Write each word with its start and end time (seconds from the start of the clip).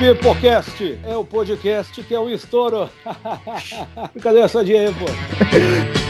Pipocast 0.00 0.98
é 1.04 1.14
o 1.14 1.22
podcast 1.22 2.02
que 2.02 2.14
é 2.14 2.18
um 2.18 2.30
estouro. 2.30 2.88
Cadê 4.22 4.40
essa 4.40 4.60
aí, 4.60 4.94
pô? 4.94 6.09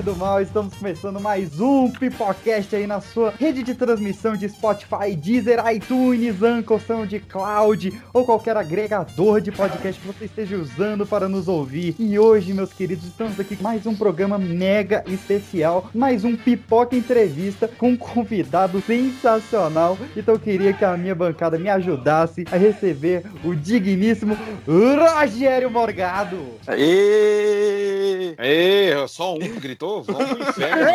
Galerinha 0.00 0.02
do 0.02 0.16
mal, 0.16 0.40
estamos 0.40 0.74
começando 0.74 1.20
mais 1.20 1.60
um 1.60 1.90
Pipocast 1.90 2.74
aí 2.74 2.86
na 2.86 3.00
sua 3.00 3.32
rede 3.38 3.62
de 3.62 3.74
transmissão 3.74 4.36
de 4.36 4.48
Spotify, 4.48 5.14
Deezer, 5.14 5.58
iTunes, 5.72 6.42
Anchor, 6.42 6.80
SoundCloud 6.80 8.00
ou 8.12 8.24
qualquer 8.24 8.56
agregador 8.56 9.40
de 9.40 9.52
podcast 9.52 10.00
que 10.00 10.06
você 10.06 10.24
esteja 10.24 10.56
usando 10.56 11.06
para 11.06 11.28
nos 11.28 11.48
ouvir. 11.48 11.94
E 11.98 12.18
hoje, 12.18 12.52
meus 12.52 12.72
queridos, 12.72 13.04
estamos 13.06 13.38
aqui 13.38 13.56
com 13.56 13.62
mais 13.62 13.86
um 13.86 13.94
programa 13.94 14.38
mega 14.38 15.04
especial, 15.06 15.90
mais 15.94 16.24
um 16.24 16.36
Pipoca 16.36 16.96
Entrevista 16.96 17.68
com 17.68 17.90
um 17.90 17.96
convidado 17.96 18.80
sensacional. 18.82 19.98
Então 20.16 20.34
eu 20.34 20.40
queria 20.40 20.72
que 20.72 20.84
a 20.84 20.96
minha 20.96 21.14
bancada 21.14 21.58
me 21.58 21.68
ajudasse 21.68 22.44
a 22.50 22.56
receber 22.56 23.24
o 23.44 23.54
digníssimo 23.54 24.36
Rogério 24.66 25.70
Morgado. 25.70 26.38
Aê! 26.66 28.34
Ê, 28.38 28.92
só 29.08 29.34
um 29.34 29.38
gritou, 29.60 29.89
vamos 30.02 30.30
pro 30.30 30.48
inferno. 30.48 30.86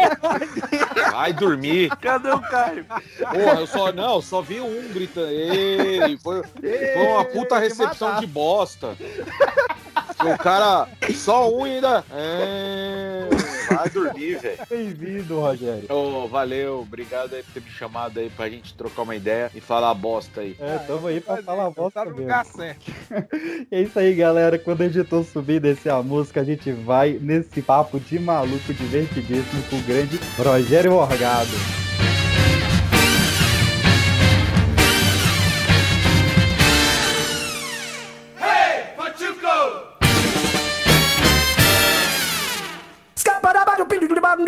Vai 1.11 1.33
dormir. 1.33 1.89
Cadê 1.97 2.29
o 2.29 2.39
Caio? 2.39 2.85
Porra, 2.85 3.59
eu 3.59 3.67
só, 3.67 3.91
não, 3.91 4.21
só 4.21 4.41
vi 4.41 4.59
um 4.61 4.93
gritando. 4.93 5.27
Ei, 5.27 6.17
foi, 6.17 6.41
foi 6.43 7.07
uma 7.07 7.25
puta 7.25 7.59
recepção 7.59 8.19
de 8.19 8.27
bosta. 8.27 8.95
O 10.23 10.37
cara, 10.37 10.87
só 11.13 11.49
um 11.51 11.65
ainda. 11.65 12.03
É, 12.11 13.27
vai 13.85 14.03
dormir, 14.03 14.39
velho. 14.39 14.57
Bem-vindo, 14.69 15.39
Rogério. 15.39 15.85
Ô, 15.89 16.27
valeu, 16.27 16.79
obrigado 16.81 17.33
aí 17.35 17.43
por 17.43 17.53
ter 17.53 17.61
me 17.61 17.69
chamado 17.69 18.19
aí 18.19 18.29
pra 18.29 18.49
gente 18.49 18.73
trocar 18.73 19.03
uma 19.03 19.15
ideia 19.15 19.51
e 19.53 19.61
falar 19.61 19.93
bosta 19.93 20.41
aí. 20.41 20.55
É, 20.59 20.77
tamo 20.79 21.07
aí 21.07 21.19
pra 21.21 21.41
falar 21.43 21.65
a 21.67 21.69
voz 21.69 21.93
Tá 21.93 22.01
no 22.03 22.11
mesmo. 22.11 22.23
lugar 22.23 22.45
certo. 22.45 22.91
É 23.71 23.81
isso 23.81 23.97
aí, 23.99 24.13
galera. 24.13 24.57
Quando 24.59 24.81
o 24.81 24.83
editor 24.83 25.23
subir 25.23 25.55
e 25.55 25.59
descer 25.59 25.91
a 25.91 26.01
música, 26.01 26.41
a 26.41 26.43
gente 26.43 26.71
vai 26.71 27.17
nesse 27.21 27.61
papo 27.61 27.99
de 27.99 28.19
maluco 28.19 28.73
divertidíssimo 28.73 29.63
com 29.69 29.77
o 29.77 29.81
grande 29.81 30.19
Rogério 30.37 30.91
Morgado. 30.91 31.84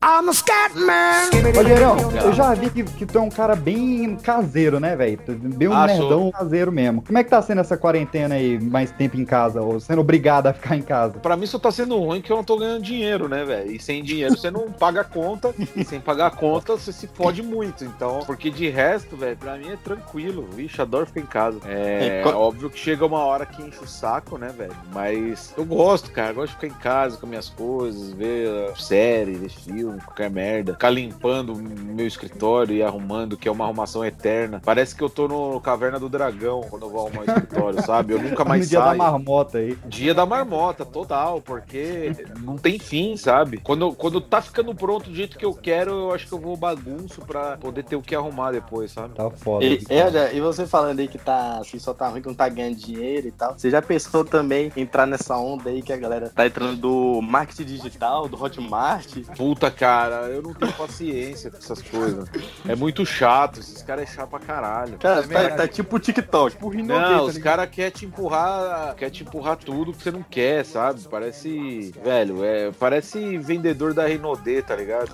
I'm 0.00 0.28
a 0.28 0.32
scat 0.32 0.76
man. 0.78 1.28
Rogério, 1.56 2.20
eu 2.24 2.32
já 2.32 2.54
vi 2.54 2.70
que, 2.70 2.84
que 2.84 3.04
tu 3.04 3.18
é 3.18 3.20
um 3.20 3.28
cara 3.28 3.56
bem 3.56 4.14
caseiro, 4.14 4.78
né, 4.78 4.94
velho? 4.94 5.18
Tu- 5.26 5.32
Bem 5.34 5.66
um 5.66 5.72
Ah, 5.72 5.88
nerdão 5.88 6.08
sou. 6.22 6.32
caseiro 6.32 6.70
mesmo. 6.70 7.02
Como 7.02 7.18
é 7.18 7.24
que 7.24 7.30
tá 7.30 7.42
sendo 7.42 7.60
essa 7.62 7.76
quarentena 7.76 8.36
aí, 8.36 8.60
mais 8.60 8.92
tempo 8.92 9.16
em 9.16 9.24
casa, 9.24 9.60
ou 9.60 9.80
sendo 9.80 10.00
obrigado 10.00 10.46
a 10.46 10.52
ficar 10.52 10.76
em 10.76 10.82
casa? 10.82 11.14
Pra 11.18 11.36
mim 11.36 11.46
só 11.46 11.58
tá 11.58 11.72
sendo 11.72 11.98
ruim 11.98 12.20
que 12.22 12.30
eu 12.30 12.36
não 12.36 12.44
tô 12.44 12.56
ganhando 12.56 12.80
dinheiro, 12.84 13.28
né, 13.28 13.44
velho? 13.44 13.72
E 13.72 13.80
sem 13.80 14.00
dinheiro 14.04 14.38
você 14.38 14.52
não 14.52 14.70
paga 14.70 15.00
a 15.00 15.04
conta. 15.04 15.52
E 15.74 15.84
sem 15.84 15.98
pagar 16.00 16.28
a 16.28 16.30
conta 16.30 16.74
você 16.76 16.92
se 16.92 17.08
fode 17.08 17.42
muito. 17.42 17.84
Então, 17.84 18.20
porque 18.24 18.50
de 18.50 18.68
resto, 18.68 19.16
velho, 19.16 19.36
pra 19.36 19.56
mim 19.56 19.70
é 19.72 19.76
tranquilo. 19.82 20.46
Vixe, 20.54 20.80
adoro 20.80 21.06
ficar 21.06 21.20
em 21.20 21.26
casa. 21.26 21.58
É, 21.66 22.22
É, 22.24 22.28
óbvio 22.28 22.70
que 22.70 22.78
chega 22.78 23.04
uma 23.04 23.24
hora 23.24 23.44
que 23.44 23.60
enche 23.62 23.82
o 23.82 23.88
saco, 23.88 24.38
né, 24.38 24.54
velho? 24.56 24.76
Mas 24.94 25.52
eu 25.58 25.64
gosto, 25.64 26.12
cara. 26.12 26.30
Eu 26.30 26.34
gosto 26.36 26.50
de 26.50 26.54
ficar 26.54 26.66
em 26.68 26.78
casa 26.80 27.16
com 27.16 27.26
minhas 27.26 27.48
coisas, 27.48 28.12
ver 28.12 28.48
série, 28.78 29.32
ver 29.34 29.48
filme, 29.48 29.87
qualquer 30.04 30.30
merda. 30.30 30.72
Ficar 30.72 30.90
limpando 30.90 31.54
meu 31.54 32.06
escritório 32.06 32.74
e 32.74 32.82
arrumando, 32.82 33.36
que 33.36 33.48
é 33.48 33.50
uma 33.50 33.64
arrumação 33.64 34.04
eterna. 34.04 34.60
Parece 34.64 34.94
que 34.94 35.02
eu 35.02 35.08
tô 35.08 35.28
no 35.28 35.60
Caverna 35.60 35.98
do 35.98 36.08
Dragão 36.08 36.62
quando 36.68 36.86
eu 36.86 36.90
vou 36.90 37.06
arrumar 37.06 37.22
o 37.22 37.24
escritório, 37.24 37.82
sabe? 37.84 38.14
Eu 38.14 38.22
nunca 38.22 38.44
mais 38.46 38.62
no 38.62 38.70
dia 38.70 38.78
da 38.80 38.86
saio. 38.86 38.98
marmota 38.98 39.58
aí. 39.58 39.78
Dia 39.86 40.14
da 40.14 40.26
marmota, 40.26 40.84
total, 40.84 41.40
porque 41.40 42.12
não 42.40 42.56
tem 42.56 42.78
fim, 42.78 43.16
sabe? 43.16 43.58
Quando, 43.58 43.92
quando 43.92 44.20
tá 44.20 44.40
ficando 44.42 44.74
pronto 44.74 45.10
do 45.10 45.16
jeito 45.16 45.38
que 45.38 45.44
eu 45.44 45.54
quero, 45.54 45.90
eu 45.90 46.12
acho 46.12 46.26
que 46.26 46.32
eu 46.32 46.38
vou 46.38 46.56
bagunço 46.56 47.20
pra 47.22 47.56
poder 47.56 47.84
ter 47.84 47.96
o 47.96 48.02
que 48.02 48.14
arrumar 48.14 48.52
depois, 48.52 48.92
sabe? 48.92 49.14
Tá 49.14 49.30
foda. 49.30 49.64
E, 49.64 49.80
é, 49.88 50.34
e 50.34 50.40
você 50.40 50.66
falando 50.66 51.00
aí 51.00 51.08
que 51.08 51.18
tá 51.18 51.58
assim, 51.58 51.78
só 51.78 51.94
tá 51.94 52.08
ruim, 52.08 52.20
que 52.20 52.28
não 52.28 52.34
tá 52.34 52.48
ganhando 52.48 52.76
dinheiro 52.76 53.28
e 53.28 53.32
tal. 53.32 53.54
Você 53.56 53.70
já 53.70 53.80
pensou 53.80 54.24
também 54.24 54.72
em 54.76 54.88
entrar 54.88 55.06
nessa 55.06 55.36
onda 55.36 55.68
aí 55.68 55.82
que 55.82 55.92
a 55.92 55.96
galera 55.96 56.30
tá 56.30 56.46
entrando 56.46 56.76
do 56.76 57.20
marketing 57.20 57.64
digital, 57.64 58.26
do 58.26 58.42
Hotmart? 58.42 59.06
Puta, 59.36 59.70
cara, 59.78 60.14
eu 60.28 60.42
não 60.42 60.52
tenho 60.52 60.72
paciência 60.72 61.50
com 61.50 61.56
essas 61.58 61.80
coisas. 61.82 62.28
É 62.68 62.74
muito 62.74 63.04
chato, 63.06 63.60
esses 63.60 63.82
caras 63.82 64.04
é 64.10 64.12
chato 64.14 64.28
pra 64.30 64.38
caralho. 64.40 64.98
Cara, 64.98 65.20
É 65.30 65.48
tá, 65.50 65.56
tá 65.56 65.68
tipo 65.68 65.96
o 65.96 65.98
TikTok. 65.98 66.52
Tipo 66.56 66.68
Rinodê, 66.68 67.00
Não, 67.00 67.16
tá 67.18 67.22
os 67.22 67.38
caras 67.38 67.68
querem 67.70 67.90
te 67.90 68.06
empurrar, 68.06 68.94
quer 68.96 69.10
te 69.10 69.22
empurrar 69.22 69.56
tudo 69.56 69.92
que 69.92 70.02
você 70.02 70.10
não 70.10 70.22
quer, 70.22 70.64
sabe? 70.64 71.00
Parece, 71.10 71.92
velho, 72.02 72.44
é, 72.44 72.70
parece 72.78 73.38
vendedor 73.38 73.94
da 73.94 74.06
Renaudet, 74.06 74.62
tá 74.62 74.74
ligado? 74.76 75.12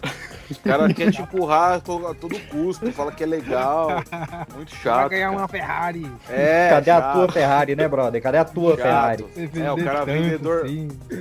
Os 0.51 0.59
caras 0.59 0.93
querem 0.93 1.11
te 1.13 1.23
empurrar 1.23 1.75
a 1.75 1.81
to- 1.81 2.07
a 2.07 2.15
todo 2.15 2.39
custo, 2.49 2.91
fala 2.93 3.11
que 3.13 3.23
é 3.23 3.27
legal, 3.27 3.89
muito 4.55 4.71
Vai 4.75 4.83
chato. 4.83 5.11
ganhar 5.11 5.29
cara. 5.29 5.39
uma 5.39 5.49
Ferrari. 5.49 6.11
É, 6.29 6.69
Cadê 6.71 6.91
a 6.91 7.01
chato. 7.01 7.13
tua 7.15 7.33
Ferrari, 7.33 7.77
né, 7.77 7.89
brother? 7.89 8.23
Cadê 8.23 8.39
a 8.39 8.45
tua 8.45 8.71
Chato. 8.77 8.83
Ferrari? 8.83 9.25
É, 9.37 9.73
o 9.73 9.77
cara 9.85 9.99
tanto, 10.01 10.07
vendedor- 10.07 10.67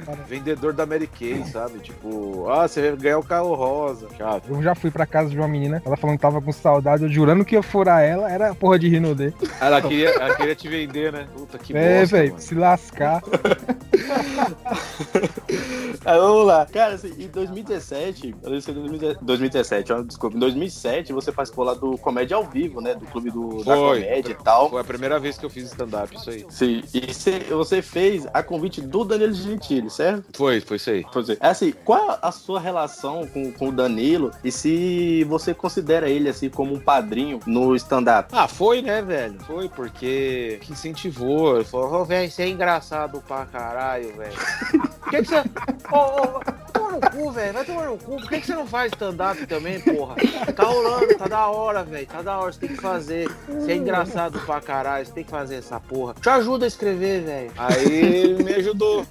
cara. 0.05 0.17
Vendedor 0.27 0.73
da 0.73 0.85
Mary 0.85 1.07
Kay, 1.07 1.43
sabe? 1.45 1.79
Tipo, 1.79 2.49
ah, 2.49 2.67
você 2.67 2.89
vai 2.89 2.97
ganhar 2.97 3.17
o 3.19 3.23
carro 3.33 3.55
rosa. 3.55 4.07
Chato. 4.15 4.49
Eu 4.49 4.61
já 4.61 4.75
fui 4.75 4.91
pra 4.91 5.05
casa 5.05 5.29
de 5.29 5.37
uma 5.37 5.47
menina, 5.47 5.81
ela 5.85 5.97
falando 5.97 6.17
que 6.17 6.21
tava 6.21 6.41
com 6.41 6.51
saudade, 6.51 7.03
eu 7.03 7.09
jurando 7.09 7.43
que 7.43 7.55
ia 7.55 7.63
furar 7.63 8.01
ela, 8.01 8.31
era 8.31 8.51
a 8.51 8.55
porra 8.55 8.77
de 8.77 8.87
Rinodê. 8.87 9.33
Ela 9.59 9.81
queria, 9.81 10.09
ela 10.09 10.35
queria 10.35 10.55
te 10.55 10.67
vender, 10.67 11.11
né? 11.11 11.27
Puta 11.35 11.57
que 11.57 11.75
É, 11.75 12.05
velho, 12.05 12.35
se 12.37 12.53
lascar. 12.53 13.21
Aí, 16.05 16.19
vamos 16.19 16.45
lá. 16.47 16.65
Cara, 16.65 16.93
assim, 16.95 17.13
em 17.17 17.27
2017, 17.27 18.35
eu 18.43 18.49
não 18.49 18.61
sei, 18.61 18.73
2017, 18.73 19.25
2017, 19.25 19.93
ó, 19.93 20.01
desculpa, 20.01 20.35
em 20.35 20.39
2007 20.39 21.13
você 21.13 21.31
participou 21.31 21.65
lá 21.65 21.73
do 21.73 21.97
Comédia 21.97 22.37
ao 22.37 22.43
Vivo, 22.43 22.81
né? 22.81 22.93
Do 22.93 23.05
clube 23.07 23.31
do, 23.31 23.63
da 23.63 23.75
Foi. 23.75 24.01
comédia 24.01 24.31
e 24.31 24.43
tal. 24.43 24.69
Foi 24.69 24.81
a 24.81 24.83
primeira 24.83 25.19
vez 25.19 25.37
que 25.37 25.45
eu 25.45 25.49
fiz 25.49 25.65
stand-up, 25.65 26.15
isso 26.15 26.29
aí. 26.29 26.45
Sim, 26.49 26.83
e 26.93 27.13
você, 27.13 27.39
você 27.39 27.81
fez 27.81 28.27
a 28.33 28.43
convite 28.43 28.81
do 28.81 29.03
Danilo 29.03 29.33
Gentili, 29.33 29.89
certo? 29.89 30.25
Foi, 30.35 30.61
foi 30.61 30.77
isso 30.77 30.89
aí. 30.89 31.05
Pois 31.11 31.29
é. 31.29 31.37
É 31.39 31.47
assim, 31.47 31.73
qual 31.83 32.19
a 32.21 32.31
sua 32.31 32.59
relação 32.59 33.22
com, 33.27 33.51
com 33.51 33.69
o 33.69 33.71
Danilo 33.71 34.31
e 34.43 34.51
se 34.51 35.23
você 35.25 35.53
considera 35.53 36.09
ele 36.09 36.29
assim 36.29 36.49
como 36.49 36.73
um 36.73 36.79
padrinho 36.79 37.39
no 37.45 37.75
stand-up? 37.75 38.29
Ah, 38.31 38.47
foi, 38.47 38.81
né, 38.81 39.01
velho? 39.01 39.39
Foi, 39.41 39.69
porque 39.69 40.59
que 40.61 40.71
incentivou. 40.71 41.55
Ele 41.55 41.65
falou, 41.65 42.01
ô, 42.01 42.05
velho, 42.05 42.29
você 42.29 42.43
é 42.43 42.47
engraçado 42.49 43.21
pra 43.27 43.45
caralho, 43.45 44.15
velho. 44.15 44.33
Que, 45.09 45.21
que 45.21 45.25
você. 45.25 45.43
Ô, 45.91 45.97
ô, 45.97 46.39
toma 46.39 46.62
no 46.93 47.01
cu, 47.01 47.31
velho. 47.31 47.53
Vai 47.53 47.65
tomar 47.65 47.85
no 47.85 47.97
cu. 47.97 48.17
Por 48.17 48.29
que, 48.29 48.39
que 48.39 48.45
você 48.45 48.55
não 48.55 48.67
faz 48.67 48.91
stand-up 48.91 49.45
também, 49.47 49.79
porra? 49.81 50.15
Tá 50.55 50.63
rolando, 50.63 51.15
tá 51.17 51.27
da 51.27 51.47
hora, 51.47 51.83
velho. 51.83 52.07
Tá 52.07 52.21
da 52.21 52.37
hora, 52.39 52.51
você 52.51 52.59
tem 52.59 52.69
que 52.69 52.81
fazer. 52.81 53.29
Você 53.47 53.71
é 53.71 53.75
engraçado 53.75 54.39
pra 54.39 54.61
caralho, 54.61 55.05
você 55.05 55.11
tem 55.11 55.23
que 55.23 55.31
fazer 55.31 55.55
essa 55.55 55.79
porra. 55.79 56.13
Te 56.21 56.29
ajuda 56.29 56.65
a 56.65 56.67
escrever, 56.67 57.23
velho. 57.23 57.51
Aí 57.57 57.91
ele 57.91 58.43
me 58.43 58.53
ajudou. 58.55 59.05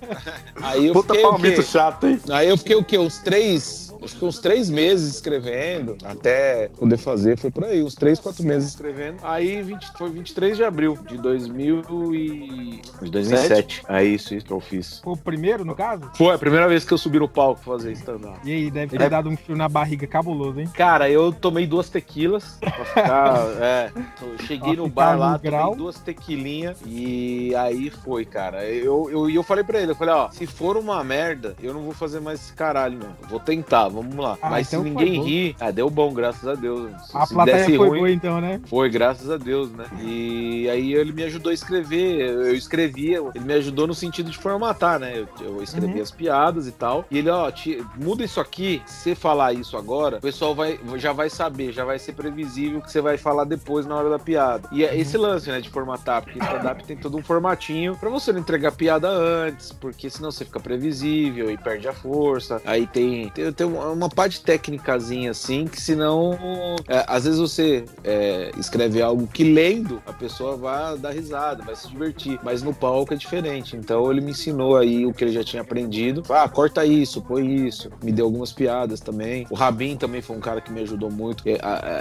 Aí 0.62 0.86
eu 0.86 0.92
Puta 0.92 1.14
fiquei. 1.14 1.26
o 1.26 1.30
palmito 1.30 1.62
chato, 1.62 2.06
hein? 2.06 2.20
Aí 2.30 2.48
eu 2.48 2.56
fiquei 2.56 2.76
o 2.76 2.84
quê? 2.84 2.98
Uns 2.98 3.18
três. 3.18 3.92
Acho 4.02 4.16
que 4.16 4.24
uns 4.24 4.40
três 4.40 4.68
meses 4.68 5.14
escrevendo, 5.14 5.96
até 6.04 6.68
poder 6.76 6.96
fazer, 6.96 7.38
foi 7.38 7.52
por 7.52 7.64
aí, 7.64 7.84
uns 7.84 7.94
três, 7.94 8.18
quatro 8.18 8.42
meses 8.42 8.70
escrevendo. 8.70 9.18
Aí 9.22 9.62
20, 9.62 9.92
foi 9.96 10.10
23 10.10 10.56
de 10.56 10.64
abril 10.64 10.98
de 11.08 11.16
2000 11.18 11.82
e... 12.12 12.80
de 13.00 13.10
2007. 13.10 13.82
É 13.88 14.02
isso, 14.04 14.34
isso 14.34 14.44
que 14.44 14.52
eu 14.52 14.60
fiz. 14.60 14.98
Foi 15.04 15.12
o 15.12 15.16
primeiro, 15.16 15.64
no 15.64 15.76
caso? 15.76 16.10
Foi 16.14 16.34
a 16.34 16.38
primeira 16.38 16.66
vez 16.68 16.84
que 16.84 16.92
eu 16.92 16.98
subi 16.98 17.20
no 17.20 17.28
palco 17.28 17.62
fazer 17.76 17.92
stand-up. 17.92 18.38
E 18.44 18.50
aí, 18.52 18.70
deve 18.70 18.96
ter 18.96 19.08
dado 19.10 19.28
um 19.28 19.36
fio 19.36 19.56
na 19.56 19.68
barriga 19.68 20.06
cabuloso, 20.06 20.60
hein? 20.60 20.68
Cara, 20.74 21.08
eu 21.10 21.32
tomei 21.32 21.66
duas 21.66 21.88
tequilas 21.88 22.58
pra 22.60 22.84
ficar. 22.84 23.38
é, 23.60 23.90
eu 24.20 24.38
cheguei 24.46 24.76
no 24.76 24.88
bar 24.88 25.18
lá, 25.18 25.32
no 25.32 25.38
grau. 25.38 25.62
tomei 25.70 25.76
duas 25.78 25.98
tequilinhas 25.98 26.78
e 26.86 27.54
aí 27.56 27.90
foi, 27.90 28.24
cara. 28.24 28.64
Eu, 28.68 29.08
eu, 29.10 29.30
e 29.30 29.34
eu 29.34 29.42
falei 29.42 29.64
pra 29.64 29.80
ele, 29.80 29.92
eu 29.92 29.96
falei, 29.96 30.14
ó, 30.14 30.30
se 30.30 30.46
for 30.46 30.76
uma 30.76 31.02
merda, 31.02 31.54
eu 31.62 31.72
não 31.74 31.82
vou 31.82 31.92
fazer 31.92 32.20
mais 32.20 32.40
esse 32.40 32.52
caralho, 32.52 32.98
não. 32.98 33.08
Eu 33.22 33.28
vou 33.28 33.40
tentar, 33.40 33.88
vamos 33.88 34.14
lá. 34.16 34.38
Ah, 34.42 34.50
Mas 34.50 34.68
então 34.68 34.82
se 34.82 34.90
ninguém 34.90 35.22
rir, 35.22 35.56
ah, 35.60 35.70
deu 35.70 35.88
bom, 35.90 36.12
graças 36.12 36.46
a 36.48 36.54
Deus. 36.54 36.90
Se, 37.06 37.16
A 37.16 37.26
se 37.26 37.34
plateia 37.34 37.64
foi 37.76 37.88
ruim, 37.88 37.98
boa 37.98 38.10
então, 38.10 38.40
né? 38.40 38.60
foi, 38.66 38.88
graças 38.90 39.30
a 39.30 39.36
Deus, 39.36 39.70
né? 39.72 39.84
E 40.00 40.68
aí 40.68 40.94
ele 40.94 41.12
me 41.12 41.22
ajudou 41.24 41.50
a 41.50 41.54
escrever, 41.54 42.20
eu 42.28 42.54
escrevia, 42.54 43.18
ele 43.34 43.44
me 43.44 43.54
ajudou 43.54 43.86
no 43.86 43.94
sentido 43.94 44.30
de 44.30 44.38
formatar, 44.38 44.98
né? 44.98 45.12
Eu, 45.18 45.28
eu 45.40 45.62
escrevi 45.62 45.92
Uhum. 45.96 46.02
as 46.02 46.10
piadas 46.10 46.66
e 46.66 46.72
tal. 46.72 47.04
E 47.10 47.18
ele, 47.18 47.28
ó, 47.28 47.50
muda 47.96 48.24
isso 48.24 48.40
aqui, 48.40 48.82
se 48.86 49.02
você 49.02 49.14
falar 49.14 49.52
isso 49.52 49.76
agora, 49.76 50.18
o 50.18 50.20
pessoal 50.20 50.54
vai, 50.54 50.78
já 50.96 51.12
vai 51.12 51.28
saber, 51.30 51.72
já 51.72 51.84
vai 51.84 51.98
ser 51.98 52.12
previsível 52.12 52.78
o 52.78 52.82
que 52.82 52.90
você 52.90 53.00
vai 53.00 53.16
falar 53.16 53.44
depois 53.44 53.86
na 53.86 53.96
hora 53.96 54.10
da 54.10 54.18
piada. 54.18 54.68
E 54.72 54.84
é 54.84 54.96
esse 54.96 55.16
lance, 55.16 55.48
né, 55.50 55.60
de 55.60 55.70
formatar, 55.70 56.22
porque 56.22 56.38
stand-up 56.38 56.84
tem 56.84 56.96
todo 56.96 57.16
um 57.16 57.22
formatinho 57.22 57.96
pra 57.96 58.10
você 58.10 58.32
não 58.32 58.40
entregar 58.40 58.72
piada 58.72 59.08
antes, 59.08 59.72
porque 59.72 60.08
senão 60.10 60.30
você 60.30 60.44
fica 60.44 60.60
previsível 60.60 61.50
e 61.50 61.56
perde 61.56 61.88
a 61.88 61.92
força. 61.92 62.60
Aí 62.64 62.86
tem, 62.86 63.28
tem, 63.30 63.52
tem 63.52 63.66
uma, 63.66 63.88
uma 63.88 64.08
parte 64.08 64.42
técnicazinha 64.42 65.30
assim, 65.30 65.66
que 65.66 65.80
senão, 65.80 66.38
é, 66.88 67.04
às 67.06 67.24
vezes 67.24 67.40
você 67.40 67.84
é, 68.04 68.50
escreve 68.58 69.00
algo 69.02 69.26
que 69.26 69.44
lendo 69.44 70.02
a 70.06 70.12
pessoa 70.12 70.56
vai 70.56 70.98
dar 70.98 71.10
risada, 71.10 71.62
vai 71.62 71.74
se 71.74 71.88
divertir, 71.88 72.38
mas 72.42 72.62
no 72.62 72.74
palco 72.74 73.14
é 73.14 73.16
diferente. 73.16 73.76
Então 73.76 74.10
ele 74.10 74.20
me 74.20 74.30
ensinou 74.30 74.76
aí 74.76 75.06
o 75.06 75.12
que 75.12 75.24
ele 75.24 75.32
já 75.32 75.44
tinha 75.44 75.62
aprendido. 75.62 76.22
Ah, 76.30 76.48
corta 76.48 76.84
isso, 76.84 77.20
põe 77.22 77.51
isso. 77.54 77.90
Me 78.02 78.12
deu 78.12 78.24
algumas 78.26 78.52
piadas 78.52 79.00
também. 79.00 79.46
O 79.50 79.54
Rabin 79.54 79.96
também 79.96 80.22
foi 80.22 80.36
um 80.36 80.40
cara 80.40 80.60
que 80.60 80.72
me 80.72 80.80
ajudou 80.80 81.10
muito. 81.10 81.44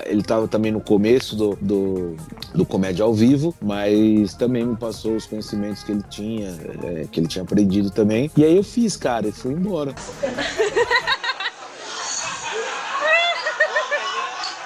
Ele 0.06 0.24
tava 0.24 0.48
também 0.48 0.72
no 0.72 0.82
começo 0.82 1.36
do, 1.36 1.58
do, 1.62 2.16
do 2.54 2.66
comédia 2.66 3.04
ao 3.04 3.14
vivo, 3.14 3.56
mas 3.62 4.34
também 4.34 4.66
me 4.66 4.76
passou 4.76 5.16
os 5.16 5.26
conhecimentos 5.26 5.84
que 5.84 5.92
ele 5.92 6.04
tinha, 6.10 6.50
é, 6.84 7.08
que 7.12 7.20
ele 7.20 7.28
tinha 7.28 7.44
aprendido 7.44 7.90
também. 7.90 8.32
E 8.36 8.44
aí 8.44 8.56
eu 8.56 8.64
fiz, 8.64 8.96
cara, 8.96 9.28
e 9.28 9.32
fui 9.32 9.54
embora. 9.54 9.94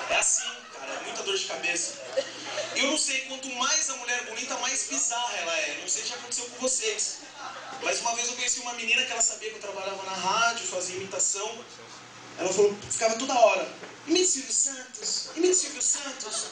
É 0.09 0.17
assim, 0.17 0.43
cara, 0.73 0.91
é 1.01 1.05
muita 1.05 1.23
dor 1.23 1.35
de 1.35 1.45
cabeça. 1.45 1.95
Eu 2.75 2.91
não 2.91 2.97
sei, 2.97 3.21
quanto 3.21 3.49
mais 3.55 3.89
a 3.89 3.97
mulher 3.97 4.25
bonita, 4.29 4.57
mais 4.59 4.88
bizarra 4.89 5.33
ela 5.41 5.51
é. 5.59 5.77
Não 5.81 5.88
sei 5.88 6.03
se 6.03 6.09
já 6.09 6.15
aconteceu 6.15 6.45
com 6.45 6.61
vocês. 6.61 7.19
Mas 7.83 8.01
uma 8.01 8.15
vez 8.15 8.29
eu 8.29 8.34
conheci 8.45 8.59
uma 8.59 8.74
menina 8.74 9.03
que 9.03 9.12
ela 9.12 9.21
sabia 9.24 9.50
que 9.50 9.56
eu 9.56 9.62
trabalhava 9.62 10.03
na 10.03 10.12
rádio, 10.12 10.68
fazia 10.68 10.97
imitação. 10.97 11.65
Ela 12.38 12.53
falou, 12.53 12.77
ficava 12.92 13.15
toda 13.15 13.33
hora, 13.33 13.68
imite 14.06 14.27
Silvio 14.27 14.53
Santos, 14.53 15.30
imite 15.36 15.56
Silvio 15.56 15.81
Santos. 15.81 16.45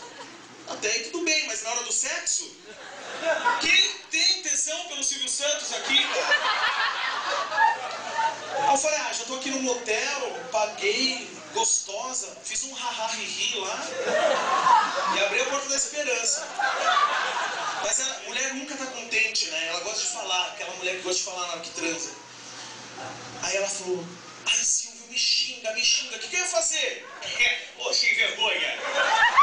Até 0.69 0.89
aí 0.89 1.03
tudo 1.11 1.23
bem, 1.23 1.45
mas 1.45 1.61
na 1.61 1.69
hora 1.69 1.83
do 1.83 1.91
sexo, 1.91 2.49
quem 3.61 3.91
tem 4.09 4.41
tesão 4.41 4.87
pelo 4.87 5.03
Silvio 5.03 5.29
Santos 5.29 5.71
aqui, 5.73 6.03
eu 8.71 8.77
falei, 8.77 8.97
ah, 8.97 9.13
já 9.13 9.25
tô 9.25 9.35
aqui 9.35 9.51
no 9.51 9.61
motel, 9.61 10.39
paguei, 10.51 11.29
gostosa, 11.53 12.35
fiz 12.43 12.63
um 12.63 12.73
haha 12.73 13.07
ri 13.07 13.59
lá 13.59 13.87
e 15.15 15.25
abri 15.25 15.41
a 15.41 15.45
porta 15.45 15.69
da 15.69 15.75
esperança. 15.75 16.47
Mas 17.83 17.99
a 17.99 18.19
mulher 18.27 18.53
nunca 18.55 18.75
tá 18.77 18.85
contente, 18.85 19.47
né? 19.51 19.67
Ela 19.67 19.81
gosta 19.81 19.99
de 19.99 20.07
falar, 20.07 20.47
aquela 20.47 20.73
mulher 20.93 20.97
que 20.97 21.03
gosta 21.03 21.19
de 21.19 21.25
falar 21.25 21.47
na 21.47 21.53
hora 21.53 21.61
que 21.61 21.69
transa. 21.71 22.11
Aí 23.41 23.57
ela 23.57 23.67
falou, 23.67 24.05
ai 24.45 24.63
Silvio, 24.63 25.05
me 25.09 25.17
xinga, 25.17 25.73
me 25.73 25.83
xinga, 25.83 26.15
o 26.15 26.19
que, 26.19 26.27
que 26.27 26.35
eu 26.35 26.39
ia 26.39 26.45
fazer? 26.45 27.07
Ô, 27.79 27.93
sem 27.93 28.13
vergonha. 28.15 29.42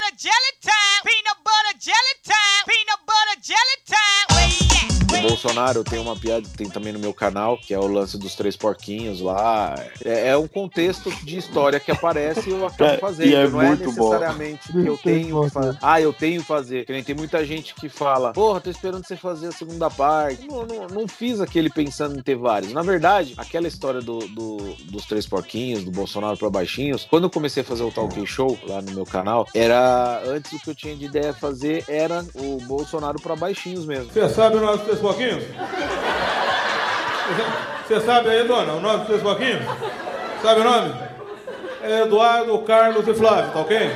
Butter 0.00 0.16
jelly 0.16 0.52
time. 0.62 1.02
Peanut 1.04 1.38
butter 1.44 1.76
jelly 1.78 2.14
Bolsonaro, 5.42 5.78
eu 5.80 5.84
tenho 5.84 6.02
uma 6.02 6.14
piada 6.16 6.42
que 6.42 6.50
tem 6.50 6.68
também 6.68 6.92
no 6.92 6.98
meu 6.98 7.14
canal, 7.14 7.56
que 7.56 7.72
é 7.72 7.78
o 7.78 7.86
lance 7.86 8.18
dos 8.18 8.34
três 8.34 8.56
porquinhos 8.56 9.20
lá. 9.22 9.74
É, 10.04 10.28
é 10.28 10.36
um 10.36 10.46
contexto 10.46 11.10
de 11.24 11.38
história 11.38 11.80
que 11.80 11.90
aparece 11.90 12.50
e 12.50 12.52
eu 12.52 12.66
acabo 12.66 12.90
É, 12.90 12.98
fazendo. 12.98 13.28
e 13.30 13.34
é 13.34 13.48
não 13.48 13.62
é 13.62 13.68
muito 13.68 13.90
bom. 13.92 14.10
necessariamente 14.10 14.70
que 14.70 14.86
eu 14.86 14.98
tenho 14.98 15.42
que 15.44 15.50
fazer. 15.50 15.78
Ah, 15.80 15.98
eu 16.00 16.12
tenho 16.12 16.40
que 16.42 16.46
fazer. 16.46 16.84
Que 16.84 16.92
nem 16.92 17.02
tem 17.02 17.14
muita 17.14 17.44
gente 17.46 17.74
que 17.74 17.88
fala, 17.88 18.32
porra, 18.34 18.60
tô 18.60 18.68
esperando 18.68 19.06
você 19.06 19.16
fazer 19.16 19.46
a 19.48 19.52
segunda 19.52 19.88
parte. 19.88 20.46
Não, 20.46 20.66
não, 20.66 20.86
não 20.88 21.08
fiz 21.08 21.40
aquele 21.40 21.70
pensando 21.70 22.18
em 22.18 22.22
ter 22.22 22.36
vários. 22.36 22.72
Na 22.74 22.82
verdade, 22.82 23.32
aquela 23.38 23.66
história 23.66 24.00
do, 24.02 24.18
do- 24.18 24.74
dos 24.90 25.06
três 25.06 25.26
porquinhos, 25.26 25.84
do 25.84 25.90
Bolsonaro 25.90 26.36
pra 26.36 26.50
baixinhos, 26.50 27.06
quando 27.08 27.24
eu 27.24 27.30
comecei 27.30 27.62
a 27.62 27.66
fazer 27.66 27.82
o 27.82 27.90
Talk 27.90 28.10
Show 28.26 28.58
lá 28.68 28.82
no 28.82 28.92
meu 28.92 29.06
canal, 29.06 29.46
era. 29.54 30.20
Antes 30.26 30.52
o 30.52 30.58
que 30.60 30.68
eu 30.70 30.74
tinha 30.74 30.94
de 30.94 31.06
ideia 31.06 31.32
fazer 31.32 31.82
era 31.88 32.24
o 32.34 32.58
Bolsonaro 32.66 33.18
pra 33.20 33.34
baixinhos 33.34 33.86
mesmo. 33.86 34.12
Você 34.12 34.28
sabe 34.28 34.56
o 34.56 34.60
nome 34.60 34.76
dos 34.76 34.84
três 34.86 34.98
Você 37.86 38.00
sabe 38.00 38.30
aí, 38.30 38.46
dona, 38.46 38.72
o 38.74 38.80
nome 38.80 38.98
dos 38.98 39.06
três 39.06 39.22
pouquinhos? 39.22 39.62
Sabe 40.42 40.60
o 40.60 40.64
nome? 40.64 40.94
É 41.82 42.02
Eduardo, 42.02 42.58
Carlos 42.60 43.06
e 43.08 43.14
Flávio, 43.14 43.52
tá 43.52 43.60
ok? 43.60 43.90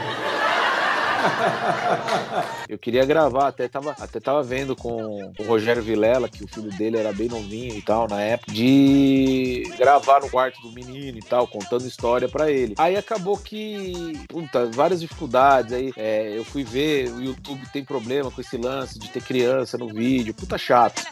Eu 2.69 2.79
queria 2.79 3.05
gravar, 3.05 3.49
até 3.49 3.69
tava, 3.69 3.94
até 3.99 4.21
tava 4.21 4.43
vendo 4.43 4.75
com 4.75 5.32
o 5.38 5.43
Rogério 5.44 5.82
Vilela, 5.82 6.29
que 6.29 6.44
o 6.44 6.49
filho 6.49 6.71
dele 6.71 6.99
era 6.99 7.12
bem 7.12 7.29
novinho 7.29 7.76
e 7.76 7.82
tal, 7.82 8.09
na 8.09 8.21
época, 8.21 8.53
de 8.53 9.62
gravar 9.79 10.21
no 10.21 10.31
quarto 10.31 10.61
do 10.62 10.73
menino 10.73 11.19
e 11.19 11.23
tal, 11.23 11.47
contando 11.47 11.87
história 11.87 12.29
pra 12.29 12.50
ele. 12.50 12.75
Aí 12.79 12.97
acabou 12.97 13.37
que, 13.37 14.25
puta, 14.29 14.67
várias 14.67 15.00
dificuldades. 15.00 15.73
Aí 15.73 15.93
é, 15.97 16.37
eu 16.37 16.44
fui 16.44 16.65
ver, 16.65 17.11
o 17.11 17.23
YouTube 17.23 17.62
tem 17.73 17.85
problema 17.85 18.31
com 18.31 18.41
esse 18.41 18.56
lance 18.56 18.99
de 18.99 19.09
ter 19.09 19.23
criança 19.23 19.77
no 19.79 19.88
vídeo, 19.88 20.35
puta 20.35 20.59
chato. 20.59 21.03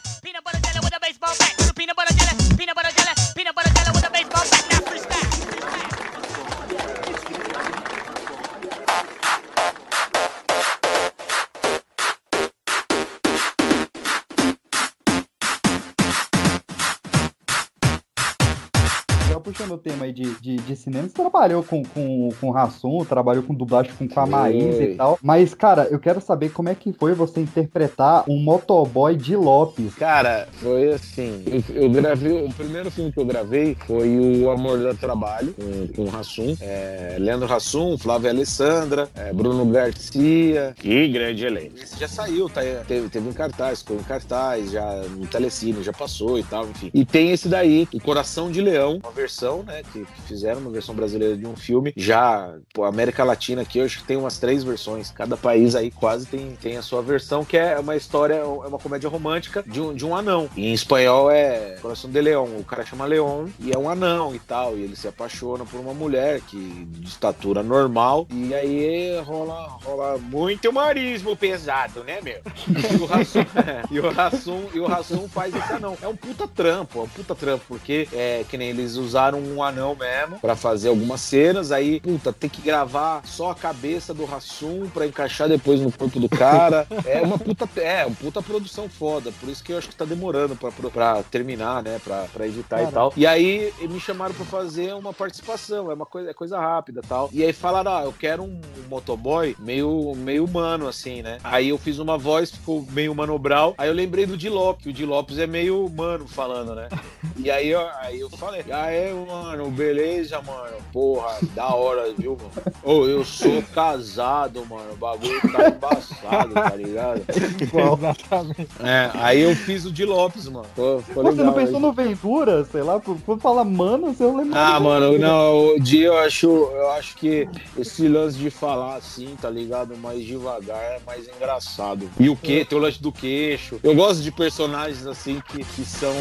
Já 19.63 19.67
puxando 19.67 19.73
o 19.73 19.77
tema 19.77 20.05
aí 20.05 20.11
de, 20.11 20.35
de, 20.39 20.55
de 20.57 20.75
cinema, 20.75 21.07
você 21.07 21.13
trabalhou 21.13 21.63
com, 21.63 21.83
com, 21.83 22.29
com 22.39 22.51
Rassum, 22.51 23.03
trabalhou 23.05 23.43
com 23.43 23.53
dublagem 23.53 23.91
com, 23.97 24.07
com 24.07 24.19
a. 24.19 24.25
Maísa 24.25 24.83
e 24.83 24.95
tal. 24.95 25.19
Mas, 25.21 25.53
cara, 25.53 25.87
eu 25.91 25.99
quero 25.99 26.19
saber 26.19 26.49
como 26.49 26.69
é 26.69 26.75
que 26.75 26.91
foi 26.91 27.13
você 27.13 27.39
interpretar 27.39 28.23
um 28.27 28.39
motoboy 28.39 29.15
de 29.15 29.35
Lopes. 29.35 29.93
Cara, 29.95 30.47
foi 30.53 30.93
assim. 30.93 31.43
Eu, 31.45 31.83
eu 31.83 31.89
gravei. 31.89 32.45
O 32.45 32.53
primeiro 32.53 32.89
filme 32.89 33.11
que 33.11 33.19
eu 33.19 33.25
gravei 33.25 33.75
foi 33.85 34.41
O 34.41 34.49
Amor 34.49 34.79
da 34.79 34.93
Trabalho, 34.93 35.53
com, 35.53 35.87
com 35.93 36.01
o 36.03 36.09
Rassum. 36.09 36.55
É, 36.59 37.17
Leandro 37.19 37.47
Rassum, 37.47 37.97
Flávia 37.97 38.31
Alessandra, 38.31 39.07
é, 39.15 39.31
Bruno 39.31 39.65
Garcia. 39.65 40.73
Que 40.75 41.07
grande 41.07 41.45
elenco. 41.45 41.77
Esse 41.77 41.99
já 41.99 42.07
saiu, 42.07 42.49
tá, 42.49 42.61
teve, 42.87 43.09
teve 43.09 43.29
em 43.29 43.33
cartaz, 43.33 43.79
ficou 43.79 43.97
em 43.97 44.03
cartaz, 44.03 44.71
já 44.71 45.03
no 45.15 45.27
Telecine, 45.27 45.83
já 45.83 45.93
passou 45.93 46.39
e 46.39 46.43
tal, 46.43 46.67
enfim. 46.67 46.89
E 46.93 47.05
tem 47.05 47.31
esse 47.31 47.47
daí, 47.47 47.87
O 47.93 47.99
Coração 47.99 48.49
de 48.51 48.61
Leão, 48.61 48.99
uma 49.03 49.11
versão, 49.11 49.52
né, 49.61 49.83
que, 49.91 50.05
fizeram, 50.25 50.61
uma 50.61 50.71
versão 50.71 50.95
brasileira 50.95 51.37
de 51.37 51.45
um 51.45 51.55
filme. 51.55 51.93
Já, 51.95 52.55
pô, 52.73 52.83
América 52.85 53.23
Latina 53.23 53.61
aqui, 53.61 53.79
eu 53.79 53.85
acho 53.85 53.99
que 53.99 54.07
tem 54.07 54.17
umas 54.17 54.39
três 54.39 54.63
versões. 54.63 55.11
Cada 55.11 55.37
país 55.37 55.75
aí 55.75 55.91
quase 55.91 56.25
tem, 56.25 56.55
tem 56.61 56.77
a 56.77 56.81
sua 56.81 57.01
versão, 57.01 57.45
que 57.45 57.57
é 57.57 57.77
uma 57.77 57.95
história, 57.95 58.35
é 58.35 58.43
uma 58.43 58.79
comédia 58.79 59.09
romântica 59.09 59.63
de 59.67 59.81
um, 59.81 59.93
de 59.93 60.05
um 60.05 60.15
anão. 60.15 60.49
E 60.55 60.67
em 60.67 60.73
espanhol 60.73 61.29
é 61.29 61.75
Coração 61.81 62.09
de 62.09 62.21
Leão. 62.21 62.45
O 62.57 62.63
cara 62.63 62.85
chama 62.85 63.05
Leão 63.05 63.49
e 63.59 63.71
é 63.71 63.77
um 63.77 63.89
anão 63.89 64.33
e 64.33 64.39
tal. 64.39 64.77
E 64.77 64.81
ele 64.81 64.95
se 64.95 65.07
apaixona 65.07 65.65
por 65.65 65.79
uma 65.79 65.93
mulher 65.93 66.41
que 66.41 66.85
de 66.85 67.07
estatura 67.07 67.61
normal. 67.61 68.27
E 68.31 68.53
aí 68.53 69.19
rola, 69.21 69.77
rola 69.83 70.17
muito 70.17 70.69
humorismo 70.69 71.35
pesado, 71.35 72.03
né, 72.03 72.19
meu? 72.21 72.41
E 72.67 73.01
o 73.01 73.05
Rassum, 73.05 73.45
e 73.91 73.99
o 73.99 74.09
Rassum, 74.09 74.65
e 74.73 74.79
o 74.79 74.87
Rassum 74.87 75.27
faz 75.27 75.55
esse 75.55 75.73
anão. 75.73 75.97
É 76.01 76.07
um 76.07 76.15
puta 76.15 76.47
trampo, 76.47 76.99
é 76.99 77.03
um 77.03 77.07
puta 77.09 77.35
trampo, 77.35 77.63
porque 77.67 78.07
é 78.13 78.45
que 78.49 78.57
nem 78.57 78.69
eles 78.69 78.95
usaram 78.95 79.32
um 79.33 79.63
anão 79.63 79.95
mesmo 79.95 80.39
pra 80.39 80.55
fazer 80.55 80.89
algumas 80.89 81.21
cenas. 81.21 81.71
Aí, 81.71 81.99
puta, 81.99 82.31
tem 82.33 82.49
que 82.49 82.61
gravar 82.61 83.21
só 83.25 83.51
a 83.51 83.55
cabeça 83.55 84.13
do 84.13 84.25
Rassum 84.25 84.89
pra 84.89 85.07
encaixar 85.07 85.47
depois 85.47 85.79
no 85.81 85.91
corpo 85.91 86.19
do 86.19 86.29
cara. 86.29 86.87
É 87.05 87.21
uma 87.21 87.37
puta, 87.37 87.67
é, 87.81 88.05
uma 88.05 88.15
puta 88.15 88.41
produção 88.41 88.87
foda. 88.87 89.31
Por 89.39 89.49
isso 89.49 89.63
que 89.63 89.73
eu 89.73 89.77
acho 89.77 89.89
que 89.89 89.95
tá 89.95 90.05
demorando 90.05 90.55
pra, 90.55 90.71
pra 90.71 91.23
terminar, 91.23 91.83
né? 91.83 91.99
Pra, 92.03 92.25
pra 92.31 92.47
editar 92.47 92.77
e 92.77 92.83
Cara. 92.85 92.91
tal. 92.91 93.13
E 93.15 93.27
aí 93.27 93.73
me 93.81 93.99
chamaram 93.99 94.33
pra 94.33 94.45
fazer 94.45 94.93
uma 94.93 95.13
participação. 95.13 95.91
É 95.91 95.93
uma 95.93 96.05
coisa, 96.05 96.29
é 96.29 96.33
coisa 96.33 96.59
rápida 96.59 97.01
e 97.03 97.07
tal. 97.07 97.29
E 97.33 97.43
aí 97.43 97.51
falaram, 97.51 97.91
ah, 97.91 98.03
eu 98.05 98.13
quero 98.13 98.43
um 98.43 98.59
motoboy 98.89 99.55
meio, 99.59 100.13
meio 100.15 100.45
humano, 100.45 100.87
assim, 100.87 101.21
né? 101.21 101.39
Aí 101.43 101.69
eu 101.69 101.77
fiz 101.77 101.99
uma 101.99 102.17
voz, 102.17 102.51
ficou 102.51 102.85
meio 102.91 103.13
manobral. 103.13 103.73
Aí 103.77 103.89
eu 103.89 103.93
lembrei 103.93 104.25
do 104.25 104.37
Di 104.37 104.49
Lopes. 104.49 104.85
O 104.85 104.93
Di 104.93 105.05
Lopes 105.05 105.37
é 105.37 105.47
meio 105.47 105.85
humano 105.85 106.27
falando, 106.27 106.73
né? 106.75 106.87
E 107.35 107.49
aí 107.49 107.69
eu, 107.69 107.81
aí 107.97 108.19
eu 108.19 108.29
falei, 108.29 108.63
ah, 108.71 108.91
é, 108.91 109.11
mano, 109.25 109.69
beleza, 109.71 110.41
mano. 110.41 110.73
Porra, 110.91 111.37
da 111.55 111.73
hora, 111.73 112.13
viu, 112.17 112.37
mano? 112.37 112.77
Ô, 112.83 113.05
eu 113.05 113.23
sou 113.25 113.61
casado, 113.73 114.65
mano. 114.65 114.93
O 114.93 114.95
bagulho 114.97 115.41
tá 115.51 115.69
embaçado, 115.69 116.53
tá 116.53 116.75
ligado? 116.75 117.21
Exatamente. 117.29 118.69
É, 118.83 119.11
aí 119.15 119.41
eu 119.41 119.55
fiz 119.55 119.85
o 119.85 119.91
Di 119.91 120.05
Lopes, 120.05 120.47
mano. 120.47 120.65
Pô, 120.75 120.99
Você 120.99 121.43
não 121.43 121.53
pensou 121.53 121.75
aí. 121.77 121.81
no 121.81 121.93
Ventura, 121.93 122.65
sei 122.65 122.81
lá? 122.83 122.99
Quando 122.99 123.41
fala 123.41 123.63
mano, 123.63 124.13
você 124.13 124.23
não 124.23 124.37
lembra. 124.37 124.59
Ah, 124.59 124.79
mano, 124.79 125.17
não, 125.17 125.75
o 125.75 125.79
dia 125.79 126.07
eu 126.07 126.17
acho, 126.17 126.47
eu 126.47 126.91
acho 126.91 127.15
que 127.15 127.47
esse 127.77 128.07
lance 128.07 128.37
de 128.37 128.49
falar 128.49 128.95
assim, 128.95 129.35
tá 129.41 129.49
ligado? 129.49 129.97
Mais 129.97 130.23
devagar 130.25 130.77
é 130.81 130.99
mais 131.05 131.27
engraçado. 131.27 132.09
E 132.19 132.29
o 132.29 132.35
que? 132.35 132.65
Tem 132.65 132.77
o 132.77 132.81
lance 132.81 133.01
do 133.01 133.11
queixo. 133.11 133.79
Eu 133.83 133.95
gosto 133.95 134.21
de 134.21 134.31
personagens 134.31 135.05
assim 135.07 135.41
que, 135.47 135.63
que 135.63 135.85
são. 135.85 136.13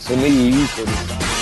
são 0.00 0.16
meio 0.16 0.48
ícones, 0.50 0.94
sabe? 1.08 1.35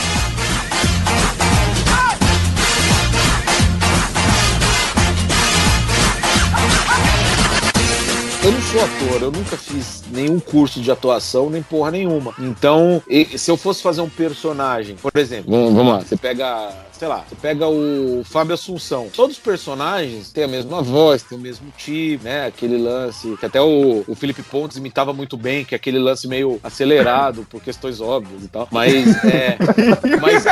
Sou 8.74 8.82
ator, 8.82 9.22
eu 9.22 9.30
nunca 9.30 9.56
fiz 9.56 10.02
nenhum 10.10 10.40
curso 10.40 10.80
de 10.80 10.90
atuação, 10.90 11.48
nem 11.48 11.62
porra 11.62 11.92
nenhuma. 11.92 12.34
Então, 12.40 13.00
se 13.36 13.48
eu 13.48 13.56
fosse 13.56 13.80
fazer 13.80 14.00
um 14.00 14.08
personagem, 14.08 14.96
por 14.96 15.12
exemplo, 15.14 15.52
vamos, 15.52 15.72
vamos 15.72 15.92
lá, 15.92 16.00
você 16.00 16.16
pega, 16.16 16.72
sei 16.90 17.06
lá, 17.06 17.24
você 17.28 17.36
pega 17.36 17.68
o 17.68 18.24
Fábio 18.24 18.54
Assunção. 18.54 19.08
Todos 19.14 19.36
os 19.36 19.42
personagens 19.42 20.32
têm 20.32 20.42
a 20.42 20.48
mesma 20.48 20.82
voz, 20.82 21.22
têm 21.22 21.38
o 21.38 21.40
mesmo 21.40 21.72
tipo, 21.76 22.24
né? 22.24 22.46
Aquele 22.46 22.76
lance 22.76 23.36
que 23.36 23.46
até 23.46 23.60
o, 23.60 24.02
o 24.08 24.14
Felipe 24.16 24.42
Pontes 24.42 24.76
imitava 24.76 25.12
muito 25.12 25.36
bem, 25.36 25.64
que 25.64 25.74
é 25.74 25.76
aquele 25.76 26.00
lance 26.00 26.26
meio 26.26 26.58
acelerado 26.64 27.46
por 27.48 27.62
questões 27.62 28.00
óbvias 28.00 28.42
e 28.42 28.48
tal. 28.48 28.66
Mas, 28.72 29.24
é, 29.24 29.56
mas, 30.20 30.44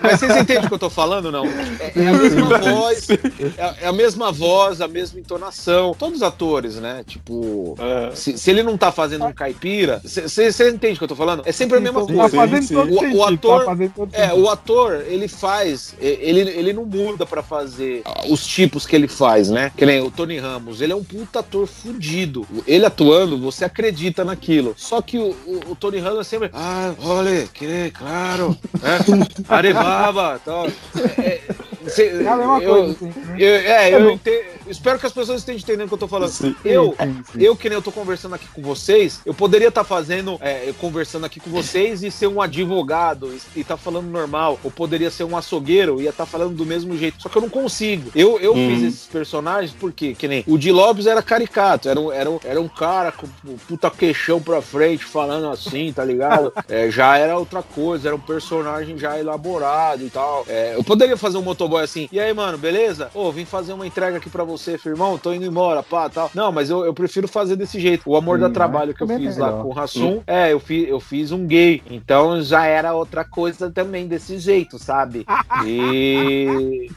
mas 0.00 0.18
vocês 0.18 0.36
entendem 0.36 0.64
o 0.64 0.68
que 0.68 0.74
eu 0.74 0.80
tô 0.80 0.90
falando, 0.90 1.30
não? 1.30 1.46
É, 1.46 1.92
é 1.94 2.08
a 2.08 2.12
mesma 2.12 2.58
voz, 2.58 3.08
é, 3.10 3.74
é 3.82 3.86
a 3.86 3.92
mesma 3.92 4.32
voz, 4.32 4.80
a 4.80 4.88
mesma 4.88 5.20
entonação. 5.20 5.94
Todos 5.96 6.16
os 6.16 6.22
atores, 6.24 6.74
né? 6.76 7.04
Tipo, 7.06 7.67
se, 8.14 8.36
se 8.38 8.50
ele 8.50 8.62
não 8.62 8.76
tá 8.76 8.90
fazendo 8.92 9.24
um 9.24 9.32
caipira, 9.32 10.00
você 10.04 10.70
entende 10.70 10.94
o 10.94 10.98
que 10.98 11.04
eu 11.04 11.08
tô 11.08 11.16
falando? 11.16 11.42
É 11.46 11.52
sempre 11.52 11.78
a 11.78 11.80
mesma 11.80 12.00
Tá 12.06 12.12
coisa. 12.12 12.36
fazendo 12.36 12.62
sim. 12.62 12.74
todo 12.74 13.16
O- 13.16 13.24
ator- 13.24 13.58
tá 13.60 13.64
fazendo 13.66 13.92
todo 13.94 14.10
É, 14.14 14.26
sentido. 14.28 14.42
o 14.44 14.48
ator, 14.48 15.04
ele 15.06 15.28
faz, 15.28 15.94
ele, 16.00 16.40
ele 16.40 16.72
não 16.72 16.84
muda 16.84 17.26
pra 17.26 17.42
fazer 17.42 18.02
os 18.28 18.46
tipos 18.46 18.86
que 18.86 18.94
ele 18.96 19.08
faz, 19.08 19.50
né? 19.50 19.72
Que 19.76 19.84
nem 19.86 20.00
o 20.00 20.10
Tony 20.10 20.38
Ramos, 20.38 20.80
ele 20.80 20.92
é 20.92 20.96
um 20.96 21.04
puta 21.04 21.40
ator 21.40 21.66
fudido. 21.66 22.46
Ele 22.66 22.84
atuando, 22.86 23.38
você 23.38 23.64
acredita 23.64 24.24
naquilo. 24.24 24.74
Só 24.76 25.00
que 25.02 25.18
o, 25.18 25.30
o- 25.46 25.60
o 25.70 25.74
Tony 25.76 25.98
Ramos 25.98 26.20
é 26.20 26.24
sempre, 26.24 26.50
ah, 26.52 26.92
olha, 27.02 27.46
que 27.52 27.90
claro, 27.92 28.56
é, 28.82 29.54
arevaba, 29.54 30.40
tal. 30.44 30.66
É, 30.66 31.20
é, 31.22 31.40
cê- 31.88 32.22
É 32.22 32.28
a 32.28 32.36
mesma 32.36 32.62
eu- 32.62 32.74
coisa, 32.74 32.92
assim. 32.92 33.12
eu- 33.38 33.54
é, 33.54 33.94
eu 33.94 34.10
ente- 34.10 34.44
espero 34.68 34.98
que 34.98 35.06
as 35.06 35.12
pessoas 35.12 35.40
estejam 35.40 35.60
entendendo 35.60 35.86
o 35.86 35.88
que 35.88 35.94
eu 35.94 35.98
tô 35.98 36.08
falando. 36.08 36.30
Eu, 36.64 36.94
Sim, 37.00 37.22
sim. 37.32 37.42
eu, 37.42 37.56
que 37.56 37.68
nem 37.68 37.76
eu 37.76 37.82
tô 37.82 37.90
conversando 37.92 38.34
aqui 38.34 38.46
com 38.48 38.62
vocês, 38.62 39.20
eu 39.24 39.32
poderia 39.34 39.68
estar 39.68 39.84
fazendo, 39.84 40.36
é, 40.40 40.68
eu 40.68 40.74
conversando 40.74 41.24
aqui 41.26 41.40
com 41.40 41.50
vocês 41.50 42.02
e 42.02 42.10
ser 42.10 42.26
um 42.26 42.40
advogado 42.40 43.32
e, 43.54 43.60
e 43.60 43.64
tá 43.64 43.76
falando 43.76 44.06
normal. 44.08 44.58
Ou 44.62 44.70
poderia 44.70 45.10
ser 45.10 45.24
um 45.24 45.36
açougueiro 45.36 46.00
e 46.00 46.04
ia 46.04 46.10
estar 46.10 46.26
falando 46.26 46.54
do 46.54 46.66
mesmo 46.66 46.96
jeito. 46.96 47.20
Só 47.22 47.28
que 47.28 47.36
eu 47.36 47.42
não 47.42 47.48
consigo. 47.48 48.10
Eu, 48.14 48.38
eu 48.40 48.54
Hum. 48.54 48.68
fiz 48.70 48.82
esses 48.82 49.06
personagens 49.06 49.72
porque, 49.78 50.14
que 50.14 50.28
nem 50.28 50.44
o 50.46 50.58
Di 50.58 50.70
Lopes 50.72 51.06
era 51.06 51.22
caricato, 51.22 51.88
era 51.88 51.98
um, 52.00 52.12
era 52.12 52.30
um, 52.30 52.38
era 52.44 52.60
um 52.60 52.68
cara 52.68 53.12
com 53.12 53.26
puta 53.66 53.90
queixão 53.90 54.40
pra 54.40 54.60
frente, 54.62 55.04
falando 55.04 55.48
assim, 55.48 55.92
tá 55.92 56.04
ligado? 56.04 56.52
É, 56.68 56.90
já 56.90 57.16
era 57.16 57.38
outra 57.38 57.62
coisa, 57.62 58.08
era 58.08 58.16
um 58.16 58.20
personagem 58.20 58.98
já 58.98 59.18
elaborado 59.18 60.04
e 60.04 60.10
tal. 60.10 60.44
É, 60.46 60.74
eu 60.76 60.84
poderia 60.84 61.16
fazer 61.16 61.38
um 61.38 61.42
motoboy 61.42 61.77
assim, 61.84 62.08
e 62.10 62.20
aí, 62.20 62.32
mano, 62.32 62.58
beleza? 62.58 63.10
Ô, 63.14 63.30
vim 63.30 63.44
fazer 63.44 63.72
uma 63.72 63.86
entrega 63.86 64.18
aqui 64.18 64.30
pra 64.30 64.44
você, 64.44 64.78
firmão, 64.78 65.18
tô 65.18 65.32
indo 65.32 65.44
embora, 65.44 65.82
pá, 65.82 66.08
tal. 66.08 66.30
Não, 66.34 66.52
mas 66.52 66.70
eu, 66.70 66.84
eu 66.84 66.94
prefiro 66.94 67.28
fazer 67.28 67.56
desse 67.56 67.80
jeito. 67.80 68.08
O 68.10 68.16
Amor 68.16 68.36
Sim, 68.36 68.42
da 68.42 68.50
Trabalho 68.50 68.94
que 68.94 69.02
eu 69.02 69.10
é 69.10 69.16
fiz 69.16 69.36
lá 69.36 69.52
com 69.52 69.68
o 69.68 69.72
Rassum, 69.72 70.22
é, 70.26 70.52
eu 70.52 70.60
fiz, 70.60 70.88
eu 70.88 71.00
fiz 71.00 71.32
um 71.32 71.46
gay. 71.46 71.82
Então 71.90 72.42
já 72.42 72.64
era 72.66 72.94
outra 72.94 73.24
coisa 73.24 73.70
também 73.70 74.06
desse 74.06 74.38
jeito, 74.38 74.78
sabe? 74.78 75.26
E, 75.64 76.90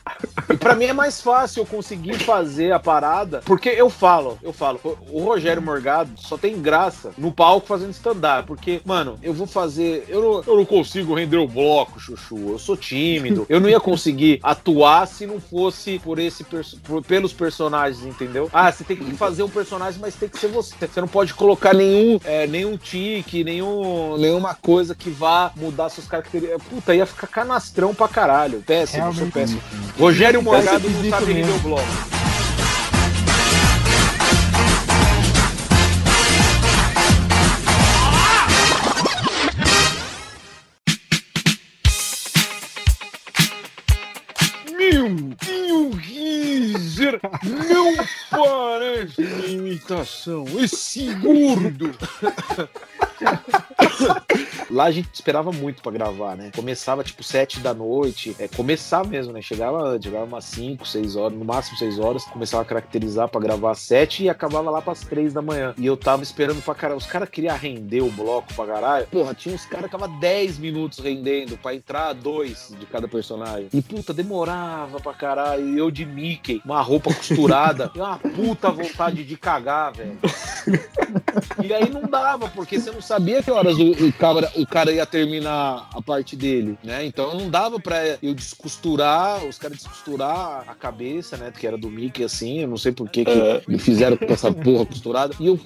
e 0.50 0.57
para 0.57 0.75
mim 0.75 0.85
é 0.85 0.93
mais 0.93 1.21
fácil 1.21 1.61
eu 1.61 1.65
conseguir 1.65 2.15
fazer 2.19 2.71
a 2.71 2.79
parada, 2.79 3.41
porque 3.45 3.69
eu 3.69 3.89
falo, 3.89 4.38
eu 4.41 4.53
falo, 4.53 4.79
o 5.09 5.23
Rogério 5.23 5.61
Morgado 5.61 6.11
só 6.15 6.38
tem 6.38 6.61
graça 6.61 7.11
no 7.17 7.31
palco 7.31 7.67
fazendo 7.67 7.91
stand-up, 7.91 8.47
porque, 8.47 8.81
mano, 8.85 9.17
eu 9.21 9.33
vou 9.33 9.47
fazer, 9.47 10.05
eu 10.07 10.21
não, 10.21 10.43
eu 10.45 10.57
não 10.57 10.65
consigo 10.65 11.13
render 11.13 11.38
o 11.38 11.47
bloco, 11.47 12.00
chuchu, 12.00 12.51
eu 12.51 12.59
sou 12.59 12.75
tímido, 12.75 13.45
eu 13.50 13.59
não 13.59 13.69
ia 13.69 13.79
conseguir 13.79 14.39
atuar 14.43 14.71
se 15.08 15.25
não 15.25 15.40
fosse 15.40 16.00
por 16.00 16.20
esse 16.20 16.44
perso- 16.44 16.78
por- 16.84 17.04
pelos 17.04 17.34
personagens, 17.34 18.06
entendeu? 18.06 18.50
Ah, 18.54 18.72
você 18.72 18.84
tem 18.84 18.98
que 18.98 19.12
fazer 19.16 19.44
um 19.44 19.50
personagem, 19.50 20.00
mas 20.00 20.16
tem 20.16 20.30
que 20.30 20.38
ser 20.40 20.48
você. 20.48 20.74
Você 20.88 21.01
não 21.01 21.08
pode 21.08 21.34
colocar 21.34 21.74
nenhum, 21.74 22.20
é, 22.24 22.48
nenhum 22.48 22.78
tique, 22.78 23.44
nenhum, 23.44 24.18
nenhuma 24.18 24.54
coisa 24.56 24.96
que 24.96 25.10
vá 25.10 25.51
mudar 25.56 25.90
suas 25.90 26.08
características. 26.08 26.62
Puta, 26.70 26.96
ia 26.96 27.06
ficar 27.06 27.28
canastrão 27.28 27.94
pra 27.94 28.08
caralho. 28.08 28.63
Péssimo, 28.66 29.13
sou 29.13 29.28
péssimo. 29.28 29.62
Rogério 30.00 30.42
Morgado 30.42 30.90
não 30.90 31.10
sabe 31.10 31.34
render 31.34 31.48
mesmo. 31.48 31.75
o 31.75 32.21
não 47.44 47.96
parece 48.30 49.22
imitação. 49.51 50.46
Esse 50.60 51.13
gordo. 51.16 51.92
Lá 54.71 54.85
a 54.85 54.91
gente 54.91 55.09
esperava 55.13 55.51
muito 55.51 55.81
pra 55.81 55.91
gravar, 55.91 56.38
né? 56.38 56.50
Começava 56.55 57.03
tipo 57.03 57.21
sete 57.21 57.59
da 57.59 57.73
noite, 57.73 58.33
é, 58.39 58.47
começar 58.47 59.05
mesmo, 59.05 59.33
né? 59.33 59.41
Chegava 59.41 59.83
antes, 59.83 60.05
chegava 60.05 60.25
umas 60.25 60.45
5, 60.45 60.88
6 60.88 61.15
horas, 61.17 61.38
no 61.38 61.43
máximo 61.43 61.77
6 61.77 62.00
horas, 62.00 62.23
começava 62.23 62.63
a 62.63 62.65
caracterizar 62.65 63.27
pra 63.27 63.41
gravar 63.41 63.71
às 63.71 63.79
7 63.79 64.23
e 64.23 64.29
acabava 64.29 64.69
lá 64.69 64.81
pras 64.81 65.01
3 65.01 65.33
da 65.33 65.41
manhã. 65.41 65.73
E 65.77 65.85
eu 65.85 65.97
tava 65.97 66.23
esperando 66.23 66.61
pra 66.63 66.73
caralho. 66.73 66.97
Os 66.97 67.05
caras 67.05 67.27
queriam 67.29 67.57
render 67.57 68.01
o 68.01 68.09
bloco 68.09 68.53
pra 68.53 68.65
caralho. 68.65 69.07
Porra, 69.07 69.33
tinha 69.33 69.53
uns 69.53 69.65
caras 69.65 69.88
que 69.88 69.91
tava 69.91 70.07
10 70.07 70.57
minutos 70.57 71.00
rendendo 71.00 71.57
pra 71.57 71.75
entrar 71.75 72.13
dois 72.13 72.73
de 72.79 72.85
cada 72.85 73.09
personagem. 73.09 73.67
E 73.73 73.81
puta, 73.81 74.13
demorava 74.13 75.01
pra 75.01 75.13
caralho. 75.13 75.67
E 75.67 75.77
eu 75.77 75.91
de 75.91 76.05
Mickey, 76.05 76.61
uma 76.63 76.81
roupa 76.81 77.13
costurada, 77.13 77.91
e 77.95 78.00
uma 78.00 78.17
puta 78.17 78.69
vontade 78.69 79.25
de 79.25 79.35
cagar, 79.35 79.91
velho. 79.91 80.17
E 81.63 81.73
aí 81.73 81.89
não 81.89 82.01
dava, 82.03 82.47
porque 82.50 82.79
você 82.79 82.91
não 82.91 83.01
sabia 83.01 83.41
que 83.41 83.51
horas 83.51 83.77
o, 83.77 83.91
o 83.91 84.13
cara, 84.13 84.51
o 84.55 84.65
cara 84.65 84.91
ia 84.91 85.05
terminar 85.05 85.89
a 85.93 86.01
parte 86.01 86.35
dele, 86.35 86.77
né? 86.83 87.05
Então 87.05 87.38
não 87.38 87.50
dava 87.50 87.79
pra 87.79 88.17
eu 88.21 88.33
descosturar, 88.33 89.43
os 89.45 89.57
caras 89.57 89.77
descosturar 89.77 90.63
a 90.67 90.75
cabeça, 90.75 91.38
né? 91.38 91.51
Que 91.57 91.67
era 91.67 91.77
do 91.77 91.89
Mickey 91.89 92.23
assim, 92.23 92.59
eu 92.59 92.67
não 92.67 92.77
sei 92.77 92.91
por 92.91 93.09
que, 93.09 93.23
que 93.25 93.77
fizeram 93.77 94.17
com 94.17 94.31
essa 94.31 94.51
porra 94.51 94.85
costurada. 94.85 95.35
E 95.39 95.47
eu 95.47 95.59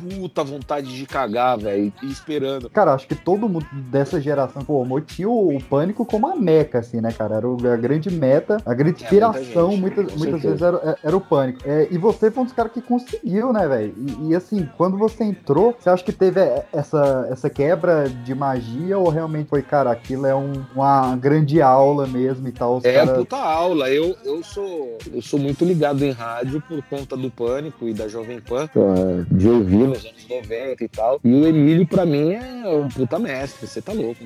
puta 0.00 0.42
vontade 0.44 0.94
de 0.94 1.06
cagar, 1.06 1.58
velho, 1.58 1.92
e 2.02 2.06
esperando. 2.10 2.68
Cara, 2.70 2.94
acho 2.94 3.06
que 3.06 3.14
todo 3.14 3.48
mundo 3.48 3.66
dessa 3.72 4.20
geração 4.20 4.62
formou 4.62 5.00
tinha 5.00 5.28
o, 5.28 5.56
o 5.56 5.62
pânico 5.62 6.04
como 6.04 6.26
a 6.28 6.36
meca, 6.36 6.78
assim, 6.78 7.00
né, 7.00 7.12
cara? 7.12 7.36
Era 7.36 7.48
o- 7.48 7.56
a 7.72 7.76
grande 7.76 8.10
meta, 8.10 8.56
a 8.64 8.74
grande 8.74 8.80
É, 8.90 8.92
muita 8.92 9.04
inspiração, 9.04 9.70
gente, 9.70 9.80
muitas, 9.80 10.14
muitas 10.16 10.42
vezes 10.42 10.62
era, 10.62 10.98
era 11.02 11.16
o 11.16 11.20
pânico. 11.20 11.60
É, 11.64 11.88
e 11.90 11.98
você 11.98 12.30
foi 12.30 12.42
um 12.42 12.46
dos 12.46 12.54
caras 12.54 12.72
que 12.72 12.80
conseguiu, 12.80 13.52
né, 13.52 13.66
velho? 13.68 13.94
E, 13.96 14.28
e, 14.30 14.34
assim, 14.34 14.68
quando 14.76 14.96
você 14.98 15.24
entrou, 15.24 15.74
você 15.78 15.90
acha 15.90 16.02
que 16.04 16.12
teve 16.12 16.40
é, 16.40 16.64
essa, 16.72 17.28
essa 17.30 17.50
quebra 17.50 18.08
de 18.08 18.34
magia 18.34 18.98
ou 18.98 19.08
realmente 19.08 19.48
foi, 19.48 19.62
cara, 19.62 19.90
aquilo 19.90 20.26
é 20.26 20.34
um- 20.34 20.64
uma 20.74 21.16
grande 21.16 21.60
aula 21.62 22.06
mesmo 22.06 22.48
e 22.48 22.52
tal? 22.52 22.76
Os 22.78 22.84
É, 22.84 22.92
cara... 22.94 23.14
puta 23.14 23.36
aula. 23.36 23.90
Eu, 23.90 24.16
eu, 24.24 24.42
sou, 24.42 24.98
eu 25.12 25.22
sou 25.22 25.38
muito 25.38 25.64
ligado 25.64 26.04
em 26.04 26.10
rádio 26.10 26.62
por 26.68 26.82
conta 26.84 27.16
do 27.16 27.30
Pânico 27.30 27.86
e 27.88 27.92
da 27.94 28.08
Jovem 28.08 28.40
Pan. 28.40 28.68
De 29.30 29.48
ouvir 29.48 29.89
nos 29.90 30.04
anos 30.04 30.28
90 30.28 30.84
e 30.84 30.88
tal. 30.88 31.20
E 31.24 31.32
o 31.32 31.46
Emílio, 31.46 31.86
pra 31.86 32.04
mim, 32.06 32.32
é 32.32 32.68
um 32.68 32.88
puta 32.88 33.18
mestre, 33.18 33.66
você 33.66 33.80
tá 33.82 33.92
louco. 33.92 34.20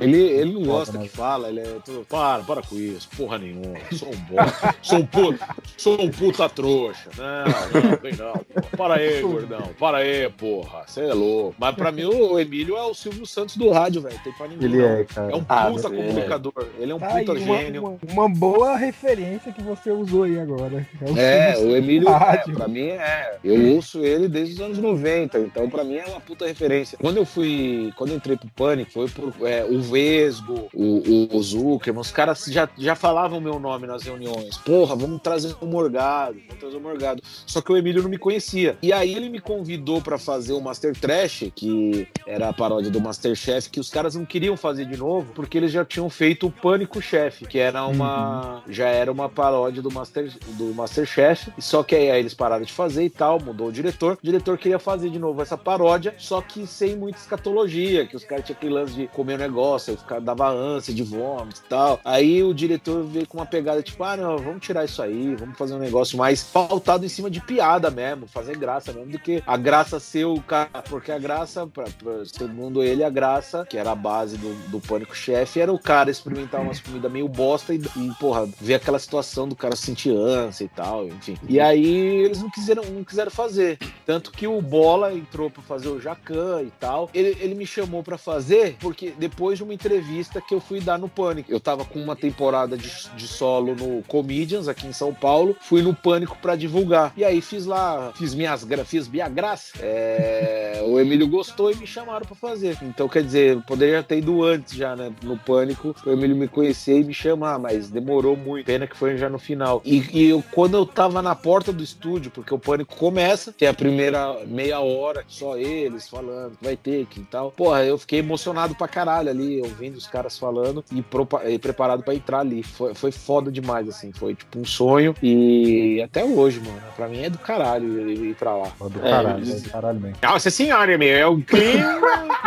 Ele, 0.00 0.18
ele 0.20 0.52
não 0.52 0.62
gosta 0.62 0.98
né? 0.98 1.04
que 1.04 1.10
fala, 1.10 1.48
ele 1.48 1.60
é 1.60 1.76
tudo. 1.84 2.04
Para, 2.08 2.42
para 2.42 2.62
com 2.62 2.76
isso, 2.76 3.08
porra 3.16 3.38
nenhuma. 3.38 3.74
Sou 3.92 4.08
um 4.08 4.16
bom. 4.16 4.36
sou 4.82 4.98
um 4.98 5.06
puta, 5.06 5.48
sou 5.76 6.00
um 6.02 6.10
puta 6.10 6.48
trouxa. 6.48 7.10
Não, 7.16 7.80
não, 7.90 7.96
vem 7.98 8.14
não. 8.16 8.32
porra. 8.32 8.76
Para 8.76 8.94
aí, 8.96 9.20
gordão. 9.22 9.70
Para 9.78 9.98
aí, 9.98 10.28
porra. 10.30 10.82
Você 10.86 11.00
é 11.02 11.14
louco. 11.14 11.54
Mas 11.58 11.74
pra 11.74 11.92
mim, 11.92 12.04
o 12.04 12.38
Emílio 12.38 12.76
é 12.76 12.82
o 12.82 12.94
Silvio 12.94 13.26
Santos 13.26 13.56
do 13.56 13.70
rádio, 13.70 14.02
velho. 14.02 14.18
Tem 14.22 14.32
pra 14.32 14.48
ninguém. 14.48 14.68
Ele 14.68 14.78
não. 14.78 14.88
é, 14.88 15.04
cara. 15.04 15.32
É 15.32 15.36
um 15.36 15.44
Ah, 15.48 15.70
puta 15.70 15.88
é. 15.88 15.90
comunicador. 15.90 16.52
Ele 16.78 16.92
é 16.92 16.94
um 16.94 16.98
Tá 16.98 17.14
aí, 17.14 17.24
puta 17.24 17.38
uma, 17.40 17.58
gênio. 17.58 17.82
uma- 17.82 17.98
uma 18.12 18.28
boa 18.28 18.76
referência 18.76 19.52
que 19.52 19.62
você 19.62 19.90
usou 19.90 20.24
aí 20.24 20.38
agora. 20.38 20.86
o 21.00 21.18
É, 21.18 21.56
o 21.58 21.76
Emílio, 21.76 22.08
é, 22.08 22.36
pra 22.52 22.68
mim 22.68 22.88
é. 22.88 23.36
Eu 23.44 23.74
ouço 23.74 24.04
ele 24.04 24.28
desde 24.28 24.54
os 24.54 24.60
anos 24.60 24.78
90, 24.78 25.03
então 25.06 25.68
pra 25.68 25.84
mim 25.84 25.96
é 25.96 26.06
uma 26.06 26.20
puta 26.20 26.46
referência. 26.46 26.98
Quando 27.00 27.16
eu 27.18 27.24
fui, 27.24 27.92
quando 27.96 28.10
eu 28.10 28.16
entrei 28.16 28.36
pro 28.36 28.48
Pânico, 28.48 28.92
foi 28.92 29.08
por 29.08 29.34
é, 29.46 29.64
o 29.64 29.80
Vesgo, 29.80 30.68
o, 30.72 31.28
o, 31.32 31.36
o 31.36 31.42
Zuckerman, 31.42 32.00
os 32.00 32.10
caras 32.10 32.44
já, 32.46 32.68
já 32.78 32.94
falavam 32.94 33.40
meu 33.40 33.58
nome 33.58 33.86
nas 33.86 34.02
reuniões. 34.02 34.56
Porra, 34.58 34.96
vamos 34.96 35.20
trazer 35.22 35.54
o 35.60 35.66
Morgado, 35.66 36.38
vamos 36.46 36.60
trazer 36.60 36.76
o 36.76 36.80
Morgado. 36.80 37.22
Só 37.46 37.60
que 37.60 37.72
o 37.72 37.76
Emílio 37.76 38.02
não 38.02 38.10
me 38.10 38.18
conhecia. 38.18 38.76
E 38.82 38.92
aí 38.92 39.14
ele 39.14 39.28
me 39.28 39.40
convidou 39.40 40.00
pra 40.00 40.18
fazer 40.18 40.52
o 40.52 40.60
Master 40.60 40.96
Trash, 40.96 41.44
que 41.54 42.08
era 42.26 42.48
a 42.48 42.52
paródia 42.52 42.90
do 42.90 43.00
Masterchef, 43.00 43.70
que 43.70 43.80
os 43.80 43.90
caras 43.90 44.14
não 44.14 44.24
queriam 44.24 44.56
fazer 44.56 44.86
de 44.86 44.96
novo, 44.96 45.32
porque 45.34 45.58
eles 45.58 45.72
já 45.72 45.84
tinham 45.84 46.08
feito 46.08 46.46
o 46.46 46.50
Pânico 46.50 47.00
Chef, 47.00 47.46
que 47.46 47.58
era 47.58 47.86
uma. 47.86 48.62
Já 48.68 48.88
era 48.88 49.10
uma 49.10 49.28
paródia 49.28 49.82
do, 49.82 49.90
Master, 49.90 50.32
do 50.56 50.74
Masterchef. 50.74 51.52
Só 51.58 51.82
que 51.82 51.94
aí, 51.94 52.10
aí 52.10 52.20
eles 52.20 52.34
pararam 52.34 52.64
de 52.64 52.72
fazer 52.72 53.04
e 53.04 53.10
tal, 53.10 53.40
mudou 53.40 53.68
o 53.68 53.72
diretor. 53.72 54.18
O 54.22 54.24
diretor 54.26 54.56
queria 54.58 54.78
fazer 54.78 54.93
de 55.02 55.18
novo 55.18 55.42
essa 55.42 55.56
paródia, 55.56 56.14
só 56.18 56.40
que 56.40 56.66
sem 56.66 56.96
muita 56.96 57.18
escatologia, 57.18 58.06
que 58.06 58.16
os 58.16 58.24
caras 58.24 58.44
tinham 58.44 58.56
aquele 58.56 58.74
lance 58.74 58.94
de 58.94 59.06
comer 59.08 59.34
o 59.34 59.38
negócio, 59.38 59.92
aí 59.92 60.06
caras 60.06 60.24
dava 60.24 60.48
ânsia 60.48 60.94
de 60.94 61.02
vômito 61.02 61.60
e 61.64 61.68
tal. 61.68 62.00
Aí 62.04 62.42
o 62.42 62.54
diretor 62.54 63.02
veio 63.04 63.26
com 63.26 63.38
uma 63.38 63.46
pegada 63.46 63.82
tipo, 63.82 64.02
ah, 64.04 64.16
não, 64.16 64.38
vamos 64.38 64.64
tirar 64.64 64.84
isso 64.84 65.02
aí, 65.02 65.34
vamos 65.34 65.56
fazer 65.58 65.74
um 65.74 65.78
negócio 65.78 66.16
mais 66.18 66.42
pautado 66.42 67.04
em 67.04 67.08
cima 67.08 67.30
de 67.30 67.40
piada 67.40 67.90
mesmo, 67.90 68.26
fazer 68.26 68.56
graça 68.56 68.92
mesmo, 68.92 69.12
do 69.12 69.18
que 69.18 69.42
a 69.46 69.56
graça 69.56 69.98
ser 70.00 70.24
o 70.24 70.40
cara. 70.40 70.82
Porque 70.88 71.10
a 71.12 71.18
graça, 71.18 71.66
pra, 71.66 71.84
pra- 71.84 72.24
segundo 72.24 72.82
ele, 72.82 73.02
a 73.04 73.10
graça, 73.10 73.64
que 73.68 73.76
era 73.76 73.92
a 73.92 73.94
base 73.94 74.36
do, 74.36 74.54
do 74.70 74.80
Pânico 74.80 75.16
Chefe, 75.16 75.60
era 75.60 75.72
o 75.72 75.78
cara 75.78 76.10
experimentar 76.10 76.60
umas 76.60 76.80
comidas 76.80 77.10
meio 77.10 77.28
bosta 77.28 77.74
e, 77.74 77.78
e, 77.78 78.10
porra, 78.18 78.48
ver 78.60 78.74
aquela 78.74 78.98
situação 78.98 79.48
do 79.48 79.56
cara 79.56 79.76
sentir 79.76 80.10
ânsia 80.10 80.64
e 80.64 80.68
tal, 80.68 81.06
enfim. 81.06 81.36
E 81.48 81.60
aí 81.60 81.86
eles 82.24 82.40
não 82.42 82.50
quiseram, 82.50 82.82
não 82.84 83.04
quiseram 83.04 83.30
fazer. 83.30 83.78
Tanto 84.06 84.30
que 84.30 84.46
o 84.46 84.60
Bola 84.84 85.14
entrou 85.14 85.48
pra 85.48 85.62
fazer 85.62 85.88
o 85.88 85.98
Jacan 85.98 86.60
e 86.60 86.70
tal. 86.78 87.08
Ele, 87.14 87.34
ele 87.40 87.54
me 87.54 87.66
chamou 87.66 88.02
pra 88.02 88.18
fazer 88.18 88.76
porque 88.78 89.14
depois 89.18 89.56
de 89.56 89.64
uma 89.64 89.72
entrevista 89.72 90.42
que 90.42 90.54
eu 90.54 90.60
fui 90.60 90.78
dar 90.78 90.98
no 90.98 91.08
Pânico. 91.08 91.50
Eu 91.50 91.58
tava 91.58 91.86
com 91.86 91.98
uma 91.98 92.14
temporada 92.14 92.76
de, 92.76 92.90
de 93.16 93.26
solo 93.26 93.74
no 93.74 94.02
Comedians 94.02 94.68
aqui 94.68 94.86
em 94.86 94.92
São 94.92 95.14
Paulo. 95.14 95.56
Fui 95.62 95.80
no 95.80 95.94
Pânico 95.94 96.36
pra 96.36 96.54
divulgar. 96.54 97.14
E 97.16 97.24
aí 97.24 97.40
fiz 97.40 97.64
lá, 97.64 98.12
fiz 98.14 98.34
minhas 98.34 98.66
fiz 98.84 99.08
minha 99.08 99.26
graça. 99.26 99.72
É, 99.80 100.84
o 100.86 101.00
Emílio 101.00 101.26
gostou 101.28 101.72
e 101.72 101.76
me 101.76 101.86
chamaram 101.86 102.26
pra 102.26 102.36
fazer. 102.36 102.76
Então, 102.82 103.08
quer 103.08 103.22
dizer, 103.22 103.62
poderia 103.62 104.02
ter 104.02 104.18
ido 104.18 104.44
antes 104.44 104.74
já, 104.74 104.94
né? 104.94 105.10
No 105.22 105.38
Pânico, 105.38 105.96
o 106.04 106.10
Emílio 106.10 106.36
me 106.36 106.46
conhecer 106.46 107.00
e 107.00 107.04
me 107.04 107.14
chamar, 107.14 107.58
mas 107.58 107.88
demorou 107.88 108.36
muito. 108.36 108.66
Pena 108.66 108.86
que 108.86 108.98
foi 108.98 109.16
já 109.16 109.30
no 109.30 109.38
final. 109.38 109.80
E, 109.82 110.04
e 110.12 110.28
eu, 110.28 110.44
quando 110.52 110.76
eu 110.76 110.84
tava 110.84 111.22
na 111.22 111.34
porta 111.34 111.72
do 111.72 111.82
estúdio, 111.82 112.30
porque 112.30 112.52
o 112.52 112.58
Pânico 112.58 112.94
começa, 112.96 113.50
tem 113.50 113.66
a 113.66 113.72
primeira 113.72 114.44
meia 114.46 114.73
hora, 114.80 115.24
só 115.28 115.56
eles 115.56 116.08
falando 116.08 116.56
que 116.56 116.64
vai 116.64 116.76
ter 116.76 117.06
que 117.06 117.20
e 117.20 117.24
tal. 117.24 117.50
Porra, 117.50 117.84
eu 117.84 117.96
fiquei 117.98 118.18
emocionado 118.20 118.74
pra 118.74 118.88
caralho 118.88 119.28
ali, 119.30 119.60
ouvindo 119.60 119.96
os 119.96 120.06
caras 120.06 120.38
falando 120.38 120.84
e, 120.92 121.04
e 121.52 121.58
preparado 121.58 122.02
pra 122.02 122.14
entrar 122.14 122.40
ali. 122.40 122.62
Foi, 122.62 122.94
foi 122.94 123.10
foda 123.12 123.50
demais, 123.50 123.88
assim. 123.88 124.12
Foi 124.12 124.34
tipo 124.34 124.58
um 124.58 124.64
sonho. 124.64 125.14
E 125.22 126.00
até 126.02 126.24
hoje, 126.24 126.60
mano, 126.60 126.80
pra 126.96 127.08
mim 127.08 127.22
é 127.24 127.30
do 127.30 127.38
caralho 127.38 128.08
ir, 128.10 128.30
ir 128.30 128.34
pra 128.34 128.54
lá. 128.56 128.72
Ó, 128.80 128.88
Do 128.88 128.98
É, 129.04 129.10
caralho, 129.10 129.38
eles- 129.38 129.62
do 129.62 129.70
caralho 129.70 130.00
mesmo. 130.00 130.16
Nossa 130.22 130.50
senhora, 130.50 130.96
meu, 130.98 131.16
é 131.16 131.26
um 131.28 131.40
clima. 131.40 132.00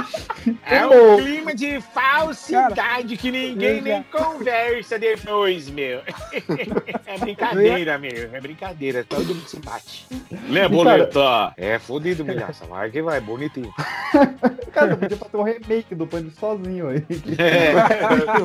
é 0.65 0.85
um 0.85 1.17
clima 1.17 1.53
de 1.55 1.81
falsidade 1.81 3.17
que 3.17 3.31
ninguém 3.31 3.81
nem 3.81 4.03
conversa 4.03 4.97
depois, 4.99 5.69
meu. 5.69 6.01
É 7.05 7.17
brincadeira, 7.17 7.97
meu. 7.97 8.29
É 8.33 8.39
brincadeira. 8.41 9.03
Todo 9.07 9.25
mundo 9.33 9.47
se 9.47 9.57
bate. 9.59 10.05
Né, 10.49 10.67
boleta? 10.67 11.53
É 11.57 11.79
fodido, 11.79 12.16
milhaça. 12.23 12.65
Vai 12.65 12.89
que 12.89 13.01
vai, 13.01 13.19
bonitinho. 13.21 13.73
Cara, 14.73 14.91
eu 14.91 14.97
podia 14.97 15.17
fazer 15.17 15.37
um 15.37 15.43
remake 15.43 15.95
do 15.95 16.05
Pânico 16.07 16.39
sozinho 16.39 16.87
aí. 16.89 17.03
É, 17.37 17.73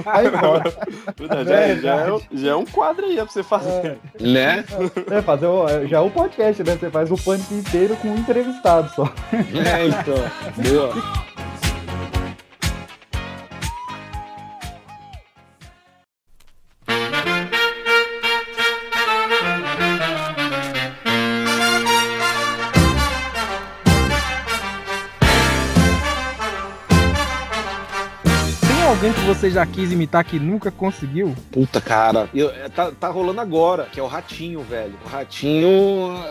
Vai 0.03 0.27
embora. 0.27 0.71
Puta, 1.17 1.45
já, 1.45 1.75
já, 1.77 1.95
é, 2.07 2.13
um- 2.13 2.21
já 2.33 2.51
é 2.51 2.55
um 2.55 2.65
quadro 2.65 3.05
aí 3.07 3.17
pra 3.17 3.27
você 3.27 3.43
fazer. 3.43 3.99
né? 4.21 4.65
É, 5.11 5.23
fazer 5.23 5.47
o, 5.47 5.87
já 5.87 5.99
é 5.99 6.01
o 6.01 6.11
podcast, 6.11 6.63
né? 6.65 6.77
Você 6.77 6.91
faz 6.91 7.11
o 7.11 7.17
Pânico 7.17 7.55
inteiro 7.55 7.97
com 7.97 8.09
um 8.09 8.17
entrevistado 8.17 8.89
só. 8.95 9.05
É, 9.33 9.87
então. 9.87 10.15
Boa. 10.71 11.32
Você 29.35 29.51
já 29.51 29.65
quis 29.67 29.91
imitar 29.93 30.25
que 30.25 30.39
nunca 30.39 30.71
conseguiu? 30.71 31.35
Puta, 31.51 31.81
cara. 31.81 32.29
Eu- 32.35 32.51
é, 32.51 32.69
tá, 32.69 32.91
tá 32.93 33.09
rolando 33.09 33.41
agora, 33.41 33.85
que 33.91 33.99
é 33.99 34.03
o 34.03 34.07
Ratinho, 34.07 34.61
velho. 34.63 34.95
O 35.05 35.09
Ratinho, 35.09 35.69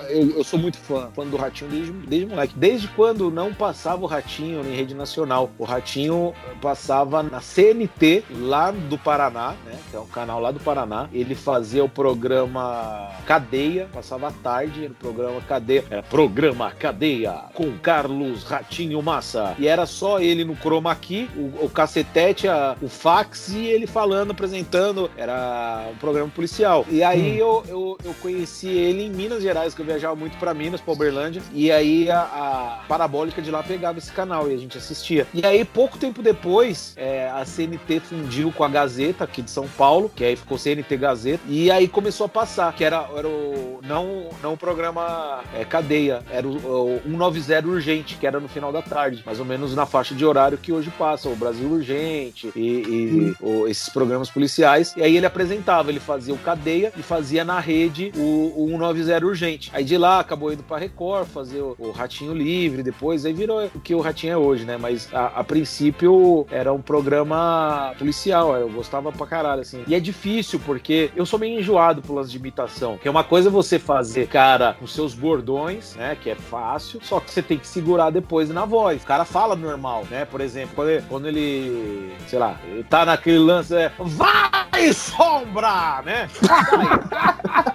eu, 0.10 0.38
eu 0.38 0.44
sou 0.44 0.60
muito 0.60 0.78
fã. 0.78 1.10
Fã 1.16 1.26
do 1.26 1.38
Ratinho 1.38 1.70
desde, 1.72 1.92
desde 1.92 2.26
moleque. 2.28 2.54
Desde 2.56 2.88
quando 2.90 3.30
não 3.32 3.54
passava 3.54 4.04
o 4.04 4.08
Ratinho 4.08 4.62
em 4.66 4.76
rede 4.76 4.94
nacional. 4.94 5.50
O 5.58 5.64
Ratinho 5.64 6.34
passava 6.62 7.24
na 7.24 7.42
CNT, 7.42 8.24
lá 8.32 8.72
do 8.72 8.98
Paraná, 8.98 9.56
né? 9.66 9.74
Que 9.90 9.96
é 9.96 10.00
um 10.00 10.06
canal 10.08 10.40
lá 10.40 10.52
do 10.52 10.60
Paraná. 10.60 11.08
Ele 11.14 11.36
fazia 11.36 11.84
o 11.84 11.90
programa 11.90 13.10
Cadeia, 13.26 13.88
passava 13.94 14.28
à 14.28 14.32
tarde, 14.32 14.84
era 14.86 14.92
o 14.92 14.96
programa 14.96 15.42
Cadeia. 15.42 15.84
Era 15.90 16.04
programa 16.04 16.72
Cadeia, 16.72 17.34
com 17.54 17.72
Carlos 17.80 18.44
Ratinho 18.44 19.02
Massa. 19.02 19.56
E 19.58 19.68
era 19.68 19.86
só 19.86 20.20
ele 20.20 20.44
no 20.44 20.56
chroma 20.56 20.96
key, 20.96 21.30
o, 21.36 21.66
o 21.66 21.70
cacetete, 21.70 22.48
a- 22.48 22.76
o 22.82 22.88
fax 22.92 23.50
e 23.50 23.66
ele 23.66 23.88
falando, 23.88 24.32
apresentando. 24.32 25.10
Era 25.18 25.88
um 25.92 25.96
programa 25.96 26.30
policial. 26.30 26.86
E 26.90 27.04
aí 27.04 27.38
eu, 27.38 27.64
eu, 27.68 27.98
eu 28.04 28.14
conheci 28.22 28.68
ele 28.68 29.04
em 29.04 29.10
Minas 29.10 29.42
Gerais, 29.42 29.74
que 29.74 29.82
eu 29.82 29.86
viajava 29.86 30.16
muito 30.16 30.38
pra 30.38 30.54
Minas, 30.54 30.82
pra 30.82 30.94
Uberlândia. 30.94 31.42
E 31.54 31.72
aí 31.72 32.10
a, 32.10 32.22
a 32.22 32.84
parabólica 32.88 33.42
de 33.42 33.50
lá 33.50 33.64
pegava 33.64 33.98
esse 33.98 34.12
canal 34.12 34.50
e 34.50 34.54
a 34.54 34.58
gente 34.58 34.78
assistia. 34.78 35.26
E 35.34 35.46
aí, 35.46 35.64
pouco 35.64 35.98
tempo 35.98 36.22
depois, 36.22 36.94
é, 36.98 37.30
a 37.30 37.46
CNT 37.46 38.00
fundiu 38.02 38.52
com 38.52 38.64
a 38.64 38.70
Gazeta 38.70 39.24
aqui 39.24 39.42
de 39.42 39.52
São 39.52 39.68
Paulo, 39.68 40.12
que 40.14 40.24
aí 40.24 40.36
ficou 40.36 40.58
CNT 40.58 40.98
Gazeta. 40.98 41.44
E 41.48 41.72
aí 41.72 41.88
começou 41.88 42.26
a 42.26 42.30
passar, 42.30 42.74
que 42.74 42.84
era, 42.84 43.08
era 43.16 43.28
o. 43.28 43.80
Não, 43.84 44.30
não 44.44 44.54
o 44.54 44.58
programa 44.58 45.44
é, 45.54 45.64
cadeia, 45.64 46.24
era 46.30 46.48
o, 46.48 46.56
o 46.56 47.02
190 47.06 47.68
Urgente, 47.68 48.18
que 48.18 48.28
era 48.28 48.40
no 48.40 48.48
final 48.48 48.72
da 48.72 48.82
tarde, 48.82 49.24
mais 49.26 49.40
ou 49.40 49.46
menos 49.46 49.76
na 49.76 49.86
faixa 49.86 50.14
de 50.14 50.26
horário 50.26 50.58
que 50.58 50.72
hoje 50.72 50.92
passa, 50.98 51.30
o 51.30 51.36
Brasil 51.36 51.70
Urgente 51.70 52.52
e, 52.56 52.71
e 52.72 53.36
o- 53.42 53.68
esses 53.68 53.90
programas 53.90 54.30
policiais. 54.30 54.94
E 54.98 55.02
aí 55.04 55.16
ele 55.18 55.26
apresentava, 55.26 55.90
ele 55.90 56.00
fazia 56.00 56.34
o 56.34 56.38
cadeia 56.38 56.92
e 56.98 57.02
fazia 57.04 57.44
na 57.44 57.60
rede 57.60 58.12
o, 58.16 58.54
o 58.56 58.68
190 58.70 59.26
Urgente. 59.26 59.72
Aí 59.74 59.84
de 59.84 59.98
lá 59.98 60.20
acabou 60.20 60.52
indo 60.52 60.64
pra 60.64 60.78
Record, 60.78 61.28
fazer 61.28 61.62
o, 61.62 61.76
o 61.80 61.92
Ratinho 61.92 62.34
Livre, 62.34 62.84
depois 62.84 63.26
aí 63.26 63.34
virou 63.34 63.66
o 63.74 63.80
que 63.80 63.94
o 63.96 64.00
Ratinho 64.02 64.34
é 64.34 64.38
hoje, 64.38 64.66
né? 64.66 64.78
Mas 64.78 65.10
a, 65.14 65.28
a 65.40 65.44
princípio 65.44 66.46
era 66.52 66.72
um 66.74 66.82
programa 66.82 67.94
policial, 67.98 68.56
eu 68.56 68.70
gostava 68.70 69.12
pra 69.12 69.26
caralho, 69.28 69.62
assim. 69.62 69.84
E 69.88 69.96
é 69.96 70.00
difícil, 70.00 70.60
porque 70.66 71.12
eu 71.16 71.26
sou 71.26 71.40
meio 71.40 71.60
enjoado 71.60 72.02
lance 72.12 72.32
de 72.32 72.38
imitação. 72.38 72.98
Que 72.98 73.08
é 73.08 73.12
uma 73.12 73.24
coisa 73.24 73.50
você 73.50 73.80
fazer, 73.80 74.28
cara, 74.28 74.76
os 74.82 74.94
seus 74.94 75.14
bordões, 75.14 75.96
né? 75.96 76.18
Que 76.22 76.30
é 76.30 76.36
fácil, 76.36 77.00
só 77.04 77.20
que 77.20 77.32
você 77.32 77.42
tem 77.42 77.58
que 77.58 77.68
segurar 77.68 78.10
depois 78.10 78.50
na 78.50 78.66
voz. 78.66 79.02
O 79.04 79.06
cara 79.06 79.26
fala 79.26 79.56
normal, 79.56 80.06
né? 80.10 80.26
Por 80.26 80.42
exemplo, 80.42 80.76
quando 80.76 80.90
ele, 80.90 81.04
quando 81.10 81.28
ele 81.28 82.12
sei 82.28 82.38
lá, 82.40 82.60
tá 82.90 83.06
naquele 83.06 83.40
lance, 83.40 83.76
é, 83.76 83.92
vai 84.00 84.94
sombra, 84.94 86.02
né? 86.04 86.30
Vai. 86.42 87.66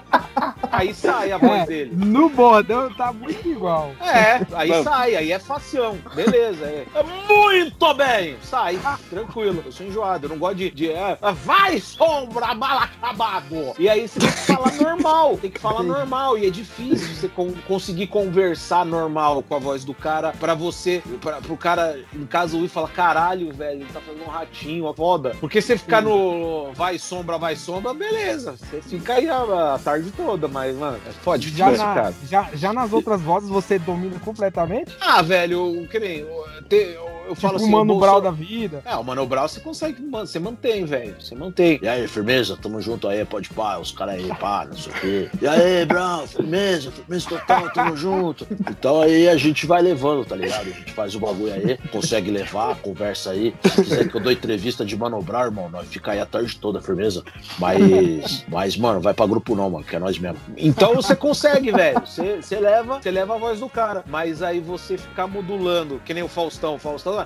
Aí 0.77 0.95
sai 0.95 1.33
a 1.33 1.39
voz 1.39 1.63
É, 1.63 1.67
dele. 1.67 1.93
no 1.95 2.29
bordão 2.29 2.93
tá 2.95 3.13
muito 3.13 3.47
igual. 3.49 3.91
É, 4.01 4.41
aí 4.55 4.69
Mano. 4.71 4.85
sai, 4.85 5.17
aí 5.17 5.33
é 5.33 5.39
facião. 5.39 5.99
Beleza, 6.15 6.65
é. 6.65 6.87
É 6.95 7.03
Muito 7.03 7.95
bem! 7.95 8.37
Sai, 8.43 8.79
tranquilo. 9.11 9.63
Eu 9.65 9.73
sou 9.73 9.87
enjoado, 9.87 10.27
eu 10.27 10.31
não 10.31 10.39
gosto 10.39 10.57
de. 10.57 10.71
de 10.71 10.91
é, 10.91 11.19
vai, 11.45 11.79
sombra, 11.81 12.55
mal 12.55 12.79
acabado! 12.79 13.75
E 13.79 13.89
aí 13.89 14.09
você 14.09 14.19
tem 14.21 14.29
que 14.31 14.37
falar 14.39 14.73
normal, 14.73 15.37
tem 15.39 15.51
que 15.51 15.61
falar 15.61 15.83
normal. 15.83 16.39
E 16.39 16.47
é 16.47 16.51
difícil 16.51 17.15
você 17.15 17.29
con- 17.29 17.53
conseguir 17.67 18.07
conversar 18.09 18.85
normal 18.85 19.43
com 19.43 19.55
a 19.55 19.59
voz 19.59 19.85
do 19.85 19.95
cara 19.95 20.33
pra 20.39 20.55
você, 20.55 21.03
pra, 21.21 21.41
pro 21.41 21.57
cara, 21.57 21.99
em 22.15 22.25
caso 22.27 22.57
ouvir, 22.57 22.69
falar: 22.69 22.89
caralho, 22.89 23.53
velho, 23.53 23.83
ele 23.83 23.93
tá 23.93 24.01
fazendo 24.01 24.25
um 24.25 24.31
ratinho, 24.31 24.85
ó, 24.87 24.93
foda. 24.95 25.35
Porque 25.41 25.61
você 25.61 25.77
ficar 25.77 26.01
no 26.03 26.73
vai, 26.73 26.99
sombra, 26.99 27.39
vai, 27.39 27.55
sombra, 27.57 27.93
beleza. 27.93 28.57
Você 28.57 28.81
fica 28.83 29.15
aí 29.15 29.29
a, 29.29 29.75
a 29.75 29.79
tarde 29.79 30.11
toda, 30.11 30.49
mas, 30.49 30.66
mano, 30.73 30.99
é 31.07 31.13
foda, 31.13 31.43
Já, 31.43 31.71
na- 31.71 31.95
cara. 31.95 32.15
já, 32.29 32.49
já 32.55 32.73
nas 32.73 32.93
outras 32.93 33.21
vozes 33.21 33.49
você 33.49 33.79
domina 33.79 34.19
completamente? 34.21 34.97
Ah, 35.01 35.23
velho, 35.23 35.77
eu- 35.83 35.89
que 35.89 35.99
nem. 35.99 36.25
Te- 36.69 36.97
eu, 37.27 37.31
eu 37.31 37.35
falo 37.35 37.55
tipo 37.55 37.65
assim. 37.65 37.75
o 37.75 37.79
Mano 37.79 37.95
o 37.95 37.99
Brau 38.01 38.21
Bolso- 38.21 38.25
da 38.25 38.31
vida. 38.45 38.83
É, 38.85 38.95
o 38.97 39.05
Mano 39.05 39.27
Brown 39.27 39.49
você 39.49 39.61
consegue, 39.61 40.03
mano, 40.03 40.27
você 40.27 40.39
mantém, 40.39 40.85
velho. 40.85 41.17
Você 41.21 41.35
mantém. 41.35 41.79
E 41.83 41.89
aí, 41.89 42.07
firmeza? 42.09 42.57
Tamo 42.61 42.81
junto 42.81 43.09
aí, 43.09 43.25
pode 43.25 43.49
pá, 43.51 43.79
os 43.79 43.91
caras 43.93 44.15
aí, 44.17 44.29
pá, 44.39 44.65
não 44.69 44.77
sei 44.77 44.93
o 44.93 44.97
quê. 45.01 45.31
E 45.41 45.47
aí, 45.47 45.85
Brown, 45.87 46.27
firmeza, 46.27 46.91
firmeza 46.91 47.29
total, 47.29 47.71
tamo 47.73 47.97
junto. 47.97 48.47
Então 48.71 49.01
aí 49.03 49.29
a 49.29 49.37
gente 49.37 49.67
vai 49.67 49.83
levando, 49.83 50.25
tá 50.25 50.37
ligado? 50.37 50.63
A 50.63 50.73
gente 50.73 50.93
faz 50.93 51.15
o 51.15 51.21
bagulho 51.21 51.53
aí, 51.53 51.79
consegue 51.91 52.31
levar, 52.31 52.77
conversa 52.77 53.31
aí. 53.31 53.55
Se 53.65 53.83
quiser 53.83 54.09
que 54.09 54.17
eu 54.17 54.21
dou 54.21 54.33
entrevista 54.33 54.85
de 54.85 54.97
Mano 54.97 55.21
Brown, 55.23 55.45
irmão, 55.47 55.69
nós 55.71 55.87
fica 55.89 56.13
aí 56.13 56.21
a 56.21 56.27
tarde 56.27 56.57
toda, 56.59 56.81
firmeza. 56.81 57.23
Mas, 57.59 58.45
mas, 58.49 58.77
mano, 58.77 59.01
vai 59.01 59.15
pra 59.15 59.27
grupo 59.27 59.55
não, 59.55 59.69
mano, 59.71 59.85
que 59.85 59.97
é 59.97 59.99
nós 59.99 60.19
mesmo. 60.19 60.39
Então 60.57 60.95
você 60.95 61.15
consegue, 61.17 61.73
velho. 61.73 62.01
Você, 62.01 62.37
você 62.43 62.57
leva, 62.61 63.01
você 63.01 63.11
leva 63.11 63.35
a 63.35 63.39
voz 63.39 63.61
do 63.61 63.69
cara. 63.69 64.05
Mas 64.07 64.43
aí 64.43 64.61
você 64.61 64.97
ficar 64.97 65.27
modulando, 65.27 66.01
que 66.05 66.15
nem 66.15 66.23
o 66.23 66.29
Faustão. 66.29 66.75
O 66.77 66.79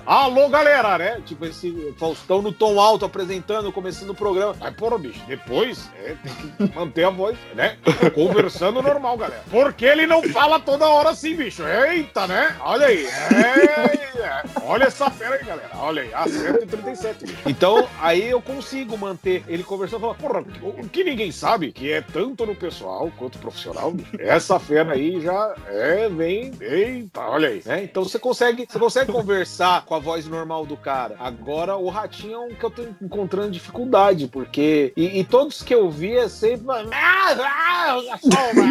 Alô, 0.05 0.49
galera, 0.49 0.97
né? 0.97 1.21
Tipo 1.25 1.45
esse 1.45 1.93
Faustão 1.97 2.41
no 2.41 2.51
tom 2.51 2.79
alto 2.79 3.05
apresentando, 3.05 3.71
começando 3.71 4.11
o 4.11 4.15
programa. 4.15 4.55
Mas, 4.59 4.75
porra, 4.75 4.97
bicho, 4.97 5.21
depois 5.27 5.89
é, 6.03 6.15
tem 6.23 6.33
que 6.67 6.73
manter 6.75 7.03
a 7.03 7.09
voz, 7.09 7.37
né? 7.55 7.77
Conversando 8.13 8.81
normal, 8.81 9.17
galera. 9.17 9.43
Porque 9.49 9.85
ele 9.85 10.05
não 10.05 10.23
fala 10.23 10.59
toda 10.59 10.87
hora 10.87 11.09
assim, 11.09 11.35
bicho. 11.35 11.63
Eita, 11.65 12.27
né? 12.27 12.55
Olha 12.61 12.87
aí. 12.87 13.05
É, 13.05 14.19
é. 14.19 14.43
Olha 14.63 14.85
essa 14.85 15.09
fera 15.09 15.35
aí, 15.35 15.43
galera. 15.43 15.69
Olha 15.75 16.01
aí, 16.03 16.13
a 16.13 16.27
137. 16.27 17.37
Então, 17.45 17.87
aí 17.99 18.29
eu 18.29 18.41
consigo 18.41 18.97
manter 18.97 19.43
ele 19.47 19.63
conversando 19.63 20.01
falar, 20.01 20.15
porra, 20.15 20.43
o 20.61 20.87
que 20.89 21.03
ninguém 21.03 21.31
sabe, 21.31 21.71
que 21.71 21.91
é 21.91 22.01
tanto 22.01 22.45
no 22.45 22.55
pessoal 22.55 23.11
quanto 23.17 23.39
profissional, 23.39 23.91
bicho, 23.91 24.11
essa 24.19 24.59
fera 24.59 24.93
aí 24.93 25.21
já 25.21 25.55
é, 25.67 26.09
vem, 26.09 26.51
eita, 26.59 27.21
olha 27.21 27.49
aí, 27.49 27.61
né? 27.65 27.83
Então 27.83 28.03
você 28.03 28.19
consegue, 28.19 28.67
você 28.69 28.79
consegue 28.79 29.11
conversar 29.11 29.80
com 29.85 29.95
a 29.95 29.99
voz 29.99 30.27
normal 30.27 30.65
do 30.65 30.77
cara. 30.77 31.15
Agora, 31.19 31.75
o 31.75 31.89
ratinho 31.89 32.33
é 32.33 32.39
um 32.39 32.49
que 32.49 32.63
eu 32.63 32.69
tô 32.71 32.83
encontrando 33.01 33.51
dificuldade, 33.51 34.27
porque. 34.27 34.93
E, 34.95 35.19
e 35.19 35.23
todos 35.23 35.61
que 35.63 35.73
eu 35.73 35.89
vi 35.89 36.15
é 36.15 36.27
sempre. 36.27 36.67
A 36.71 38.17
sombra, 38.17 38.65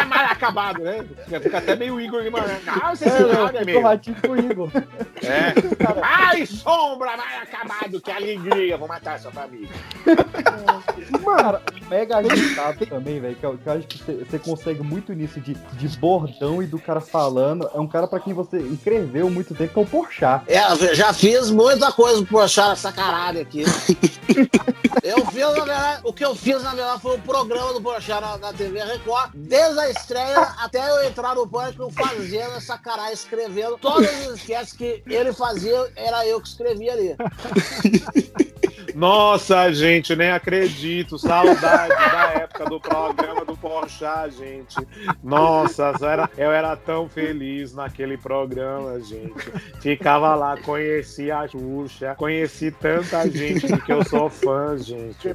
é 0.00 0.04
mal 0.04 0.24
acabado, 0.26 0.82
né? 0.82 1.04
Fica 1.40 1.58
até 1.58 1.76
meio 1.76 2.00
Igor 2.00 2.22
Guimarães. 2.22 2.62
Ah, 2.66 2.94
você 2.94 3.08
se 3.10 3.16
É, 3.56 3.60
amigo. 3.62 3.78
eu 3.78 3.82
ratinho 3.82 4.16
com 4.20 4.28
o 4.32 4.38
Igor. 4.38 4.70
É. 5.22 5.52
Ai, 6.02 6.46
sombra, 6.46 7.16
vai 7.16 7.36
acabado, 7.42 8.00
que 8.00 8.10
alegria, 8.10 8.76
vou 8.76 8.88
matar 8.88 9.18
sua 9.18 9.30
família. 9.32 9.68
Cara, 11.24 11.62
mega 11.88 12.18
agitado 12.18 12.86
também, 12.86 13.20
velho. 13.20 13.36
Que, 13.36 13.44
eu- 13.46 13.58
que 13.58 13.66
eu 13.66 13.72
acho 13.72 13.86
que 13.86 13.98
você- 14.12 14.38
consegue 14.38 14.82
muito 14.82 15.12
nisso 15.12 15.40
de, 15.40 15.54
de 15.54 15.88
bordão 15.98 16.62
e 16.62 16.66
do 16.66 16.78
cara 16.78 17.00
falando. 17.00 17.68
É 17.74 17.78
um 17.80 17.86
cara 17.88 18.06
pra 18.06 18.20
quem 18.20 18.32
você 18.34 18.58
escreveu 18.58 19.28
muito 19.30 19.54
tempo, 19.54 19.72
que 19.72 19.78
é 19.78 19.82
o 19.82 19.86
Porchat. 19.86 20.44
É, 20.46 20.94
já 20.94 21.12
fiz 21.12 21.50
muita 21.50 21.90
coisa 21.92 22.24
pro 22.24 22.38
achar 22.40 22.72
essa 22.72 22.92
caralho 22.92 23.40
aqui. 23.40 23.64
eu 25.02 25.24
fiz, 25.26 25.40
na 25.40 25.50
verdade, 25.52 26.00
o 26.04 26.12
que 26.12 26.24
eu 26.24 26.34
fiz, 26.34 26.62
na 26.62 26.74
verdade, 26.74 27.00
foi 27.02 27.16
o 27.16 27.20
programa 27.20 27.72
do 27.72 27.80
Porchat 27.80 28.20
na, 28.20 28.36
na 28.38 28.52
TV 28.52 28.82
Record. 28.84 29.30
Desde 29.34 29.78
a 29.80 29.90
estreia 29.90 30.40
até 30.58 30.88
eu 30.90 31.04
entrar 31.08 31.34
no 31.34 31.46
pânico, 31.46 31.82
eu 31.84 31.90
fazendo 31.90 32.56
essa 32.56 32.76
caralho, 32.78 33.14
escrevendo. 33.14 33.78
Todos 33.78 34.08
os 34.28 34.36
sketches 34.40 34.72
que 34.72 35.02
ele 35.06 35.32
fazia, 35.32 35.90
era 35.96 36.26
eu 36.26 36.40
que 36.40 36.48
escrevia 36.48 36.92
ali. 36.92 37.16
Nossa, 38.96 39.70
gente, 39.74 40.16
nem 40.16 40.30
acredito. 40.30 41.18
Saudade 41.18 41.94
da 41.94 42.32
época 42.40 42.64
do 42.64 42.80
programa 42.80 43.44
do 43.44 43.54
Porchat, 43.54 44.30
gente. 44.34 44.74
Nossa, 45.22 45.92
eu 46.00 46.08
era, 46.08 46.30
eu 46.38 46.50
era 46.50 46.74
tão 46.76 47.06
feliz 47.06 47.74
naquele 47.74 48.16
programa, 48.16 48.98
gente. 49.00 49.34
Ficava 49.82 50.34
lá, 50.34 50.56
conheci 50.56 51.30
a 51.30 51.46
Xuxa, 51.46 52.14
conheci 52.14 52.70
tanta 52.70 53.30
gente 53.30 53.66
que 53.82 53.92
eu 53.92 54.02
sou 54.02 54.30
fã, 54.30 54.78
gente. 54.78 55.28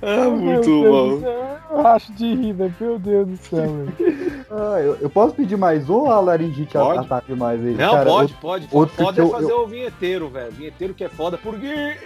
Ah, 0.00 0.28
muito 0.30 0.70
Meu 0.70 0.82
Deus 0.82 0.92
bom. 0.92 1.14
do 1.16 1.20
céu, 1.20 1.58
Eu 1.72 1.86
acho 1.88 2.12
de 2.12 2.34
rir, 2.34 2.52
velho. 2.52 2.74
Meu 2.80 2.98
Deus 3.00 3.26
do 3.26 3.36
céu, 3.36 3.66
velho. 3.66 4.27
Ah, 4.50 4.80
eu, 4.80 4.96
eu 5.00 5.10
posso 5.10 5.34
pedir 5.34 5.56
mais 5.58 5.90
um 5.90 5.94
ou 5.94 6.10
a 6.10 6.20
laringite 6.20 6.72
Pode. 6.72 7.00
ataque 7.00 7.34
mais 7.34 7.60
ele? 7.60 7.74
Não, 7.76 7.90
Cara, 7.92 8.04
pode, 8.10 8.32
eu- 8.32 8.38
pode. 8.40 8.68
outro 8.72 8.94
Foda 8.96 9.12
que 9.12 9.20
é 9.20 9.24
eu- 9.24 9.30
fazer 9.30 9.52
o 9.52 9.66
vinheteiro, 9.66 10.28
velho. 10.30 10.52
Vinheteiro 10.52 10.94
que 10.94 11.04
é 11.04 11.08
foda, 11.10 11.36
porque 11.36 11.96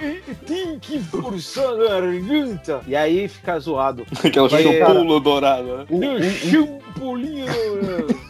tem 0.44 0.76
que 0.80 0.98
forçar 0.98 1.68
a 1.68 1.76
garganta. 1.76 2.80
E 2.86 2.96
aí 2.96 3.28
fica 3.28 3.58
zoado. 3.60 4.04
Aquela 4.24 4.48
Vai, 4.48 4.62
champola 4.64 5.20
dourada, 5.20 5.76
né? 5.78 5.86
Meu 5.88 6.20
champolinho. 6.22 7.46
Um 7.46 8.22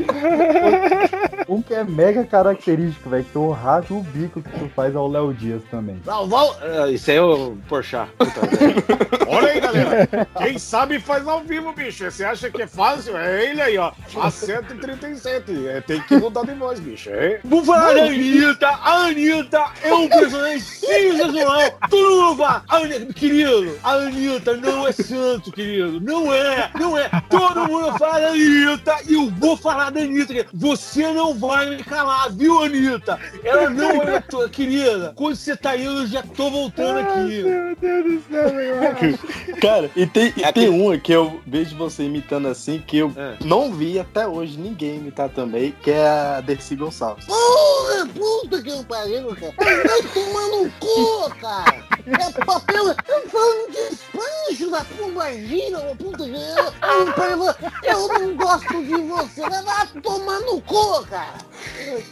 que 1.66 1.74
é 1.74 1.84
mega 1.84 2.24
característico, 2.24 3.10
velho, 3.10 3.24
que 3.24 3.36
eu 3.36 3.50
racho 3.50 3.98
o 3.98 4.02
bico 4.02 4.42
que 4.42 4.50
tu 4.58 4.68
faz 4.74 4.94
ao 4.96 5.08
Léo 5.08 5.32
Dias 5.34 5.62
também. 5.70 6.00
Não, 6.04 6.26
vamos... 6.28 6.56
Ah, 6.62 6.88
Isso 6.90 7.10
aí 7.10 7.16
é 7.16 7.22
o 7.22 7.56
Porchat. 7.68 8.10
Puta. 8.18 8.40
Olha 9.28 9.48
aí, 9.48 9.60
galera. 9.60 10.08
Quem 10.38 10.58
sabe 10.58 10.98
faz 11.00 11.26
ao 11.26 11.40
vivo, 11.40 11.72
bicho. 11.72 12.10
Você 12.10 12.24
acha 12.24 12.50
que 12.50 12.62
é 12.62 12.66
fácil? 12.66 13.16
É 13.16 13.44
ele 13.50 13.60
aí, 13.60 13.78
ó. 13.78 13.92
A 14.20 14.30
137. 14.30 15.68
É, 15.68 15.80
tem 15.80 16.00
que 16.02 16.16
mudar 16.16 16.44
de 16.44 16.54
voz, 16.54 16.80
bicho. 16.80 17.10
É. 17.10 17.40
Vou 17.44 17.64
falar 17.64 17.94
da 17.94 18.04
Anitta. 18.04 18.68
A 18.68 18.92
Anitta 19.06 19.64
é 19.82 19.94
um 19.94 20.08
personagem 20.08 20.60
sensacional. 20.60 21.70
Todo 21.88 22.10
mundo 22.22 22.36
fala. 22.36 22.64
A 22.68 22.76
Anitta, 22.76 23.12
querido, 23.12 23.78
a 23.82 23.92
Anitta 23.92 24.56
não 24.56 24.86
é 24.86 24.92
santo, 24.92 25.52
querido. 25.52 26.00
Não 26.00 26.32
é, 26.32 26.70
não 26.78 26.98
é. 26.98 27.08
Todo 27.28 27.66
mundo 27.68 27.96
fala 27.98 28.20
da 28.20 28.28
Anitta 28.28 28.96
e 29.08 29.14
eu 29.14 29.30
vou 29.30 29.56
falar 29.56 29.90
da 29.90 30.00
Anitta. 30.00 30.26
querido. 30.34 30.50
Você 30.52 31.12
não 31.12 31.29
vai 31.34 31.70
me 31.76 31.82
calar, 31.84 32.30
viu, 32.32 32.62
Anitta? 32.62 33.18
Ela 33.44 33.68
não 33.70 34.02
é 34.02 34.20
tua 34.20 34.48
querida. 34.48 35.12
Quando 35.16 35.36
você 35.36 35.56
tá 35.56 35.76
indo, 35.76 36.00
eu 36.00 36.06
já 36.06 36.22
tô 36.22 36.50
voltando 36.50 36.98
aqui. 37.00 37.42
Meu 37.42 37.76
Deus 37.76 38.04
do 38.04 38.22
céu, 38.30 38.48
velho. 38.50 39.18
Cara, 39.60 39.90
e 39.94 40.06
tem, 40.06 40.32
e 40.36 40.52
tem 40.52 40.68
uma 40.68 40.96
que 40.98 41.12
eu 41.12 41.40
vejo 41.46 41.76
você 41.76 42.04
imitando 42.04 42.48
assim, 42.48 42.82
que 42.86 42.98
eu 42.98 43.12
É. 43.16 43.36
não 43.44 43.72
vi 43.72 43.98
até 43.98 44.26
hoje 44.26 44.58
ninguém 44.58 44.96
imitar 44.96 45.28
também, 45.28 45.72
que 45.82 45.90
é 45.90 46.06
a 46.08 46.40
Dercy 46.40 46.76
Gonçalves. 46.76 47.24
Porra, 47.26 48.06
puta 48.14 48.62
que 48.62 48.70
eu 48.70 48.84
pariu, 48.84 49.34
cara. 49.36 49.54
Vai 49.58 50.02
tomar 50.14 50.48
no 50.48 50.70
cu, 50.80 51.30
cara. 51.40 51.90
É 52.06 52.44
papel. 52.44 52.86
Eu 52.86 53.28
falando 53.28 53.70
de 53.70 53.90
despancho 53.90 54.70
da 54.70 54.84
pombagira, 54.84 55.78
puta 55.98 56.24
que. 56.24 56.30
Eu, 56.30 57.92
eu 57.92 58.08
não 58.08 58.36
gosto 58.36 58.82
de 58.84 58.94
você. 58.96 59.40
Vai 59.42 59.86
tomar 60.02 60.40
no 60.40 60.60
cu, 60.62 61.06
cara. 61.06 61.19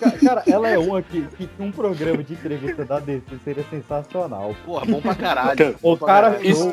Ca- 0.01 0.11
Cara, 0.25 0.43
ela 0.47 0.69
é 0.69 0.79
uma 0.79 1.01
que, 1.03 1.23
que 1.23 1.49
um 1.59 1.71
programa 1.73 2.23
de 2.23 2.35
entrevista 2.35 2.85
da 2.85 2.99
DC 2.99 3.23
seria 3.45 3.65
sensacional. 3.71 4.55
Porra, 4.65 4.85
bom 4.87 5.01
pra 5.01 5.15
caralho. 5.15 5.77
O 5.83 5.97
cara. 5.97 6.31
caralho. 6.33 6.47
Isso- 6.47 6.73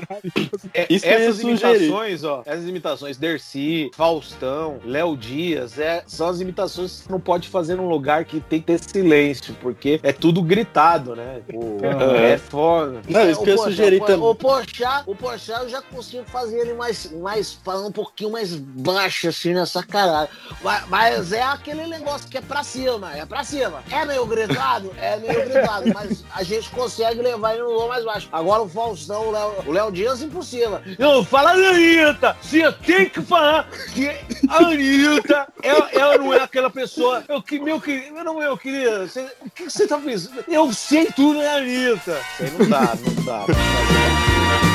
É, 0.74 0.86
Isso 0.90 1.06
essas 1.06 1.40
imitações, 1.42 2.24
ó, 2.24 2.42
essas 2.46 2.66
imitações, 2.68 3.18
Dercy, 3.18 3.90
Faustão, 3.96 4.80
Léo 4.84 5.16
Dias, 5.16 5.78
é, 5.80 6.04
são 6.08 6.28
as 6.28 6.40
imitações 6.42 6.92
que 7.02 7.04
você 7.06 7.12
não 7.12 7.20
pode 7.20 7.48
fazer 7.50 7.76
num 7.76 7.88
lugar 7.88 8.26
que 8.26 8.40
tem 8.40 8.60
que 8.60 8.66
ter 8.68 8.80
silêncio, 8.80 9.56
porque 9.62 10.00
é 10.04 10.12
tudo 10.12 10.42
gritado, 10.42 11.16
né? 11.16 11.42
Pô, 11.52 11.78
Aham. 11.86 12.16
é 12.16 12.38
foda. 12.38 13.02
Não, 13.08 13.30
isso 13.30 13.44
que 13.44 13.50
eu 13.50 13.58
sugeri 13.58 14.00
também. 14.00 14.28
O 14.28 14.36
Porchat, 14.36 15.04
o 15.06 15.16
Porchat 15.16 15.62
eu 15.64 15.70
já 15.70 15.82
consigo 15.82 16.24
fazer 16.26 16.60
ele 16.60 16.74
mais, 16.74 17.12
mais 17.12 17.54
falando 17.64 17.88
um 17.88 17.92
pouquinho 17.92 18.32
mais 18.32 18.56
baixo 18.56 19.28
assim 19.30 19.54
nessa 19.54 19.84
caralho. 19.84 20.30
Mas, 20.64 20.88
mas 20.88 21.32
é 21.32 21.42
aquele 21.44 21.88
negócio 21.88 22.25
que 22.30 22.38
é 22.38 22.42
pra 22.42 22.64
cima, 22.64 23.16
é 23.16 23.26
pra 23.26 23.44
cima. 23.44 23.84
É 23.92 24.06
meio 24.06 24.26
gritado, 24.26 24.92
é 25.00 25.18
meio 25.18 25.46
gritado, 25.50 25.92
mas 25.94 26.24
a 26.34 26.44
gente 26.44 26.70
consegue 26.70 27.22
levar 27.22 27.54
ele 27.54 27.64
no 27.64 27.72
low 27.72 27.88
mais 27.88 28.04
baixo. 28.04 28.28
Agora 28.32 28.62
o 28.62 28.70
Faustão, 28.70 29.28
o 29.28 29.32
Léo, 29.32 29.54
o 29.68 29.72
Léo 29.72 29.92
Dias 29.92 30.22
impossível. 30.22 30.82
Não, 31.00 31.24
fala 31.24 31.54
da 31.54 31.70
Anitta! 31.70 32.38
Você 32.42 32.72
tem 32.72 33.10
que 33.10 33.22
falar 33.22 33.68
que 33.94 34.08
a 34.50 34.58
Anitta, 34.58 35.48
ela, 35.62 35.90
ela 35.92 36.18
não 36.18 36.34
é 36.34 36.42
aquela 36.42 36.70
pessoa. 36.70 37.24
Eu, 37.28 37.42
que, 37.42 37.60
meu 37.60 37.80
querido, 37.80 38.24
não, 38.24 38.40
meu 38.40 38.58
querido, 38.58 39.08
você- 39.08 39.28
o 39.42 39.50
que 39.50 39.70
você 39.70 39.88
tá 39.88 39.98
pensando? 39.98 40.44
Eu 40.48 40.72
sei 40.74 41.06
tudo 41.08 41.40
da 41.40 41.56
Anitta. 41.56 42.20
Isso 42.34 42.44
aí 42.44 42.52
não 42.52 42.70
dá, 42.70 42.94
não 42.96 43.24
dá. 43.24 44.75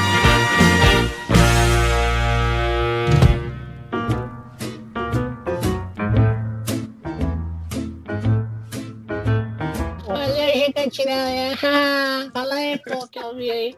Tiranha. 10.90 11.56
Fala 12.32 12.54
aí, 12.54 12.78
pô, 12.78 13.06
que 13.08 13.18
eu 13.18 13.34
vi 13.34 13.50
aí. 13.50 13.74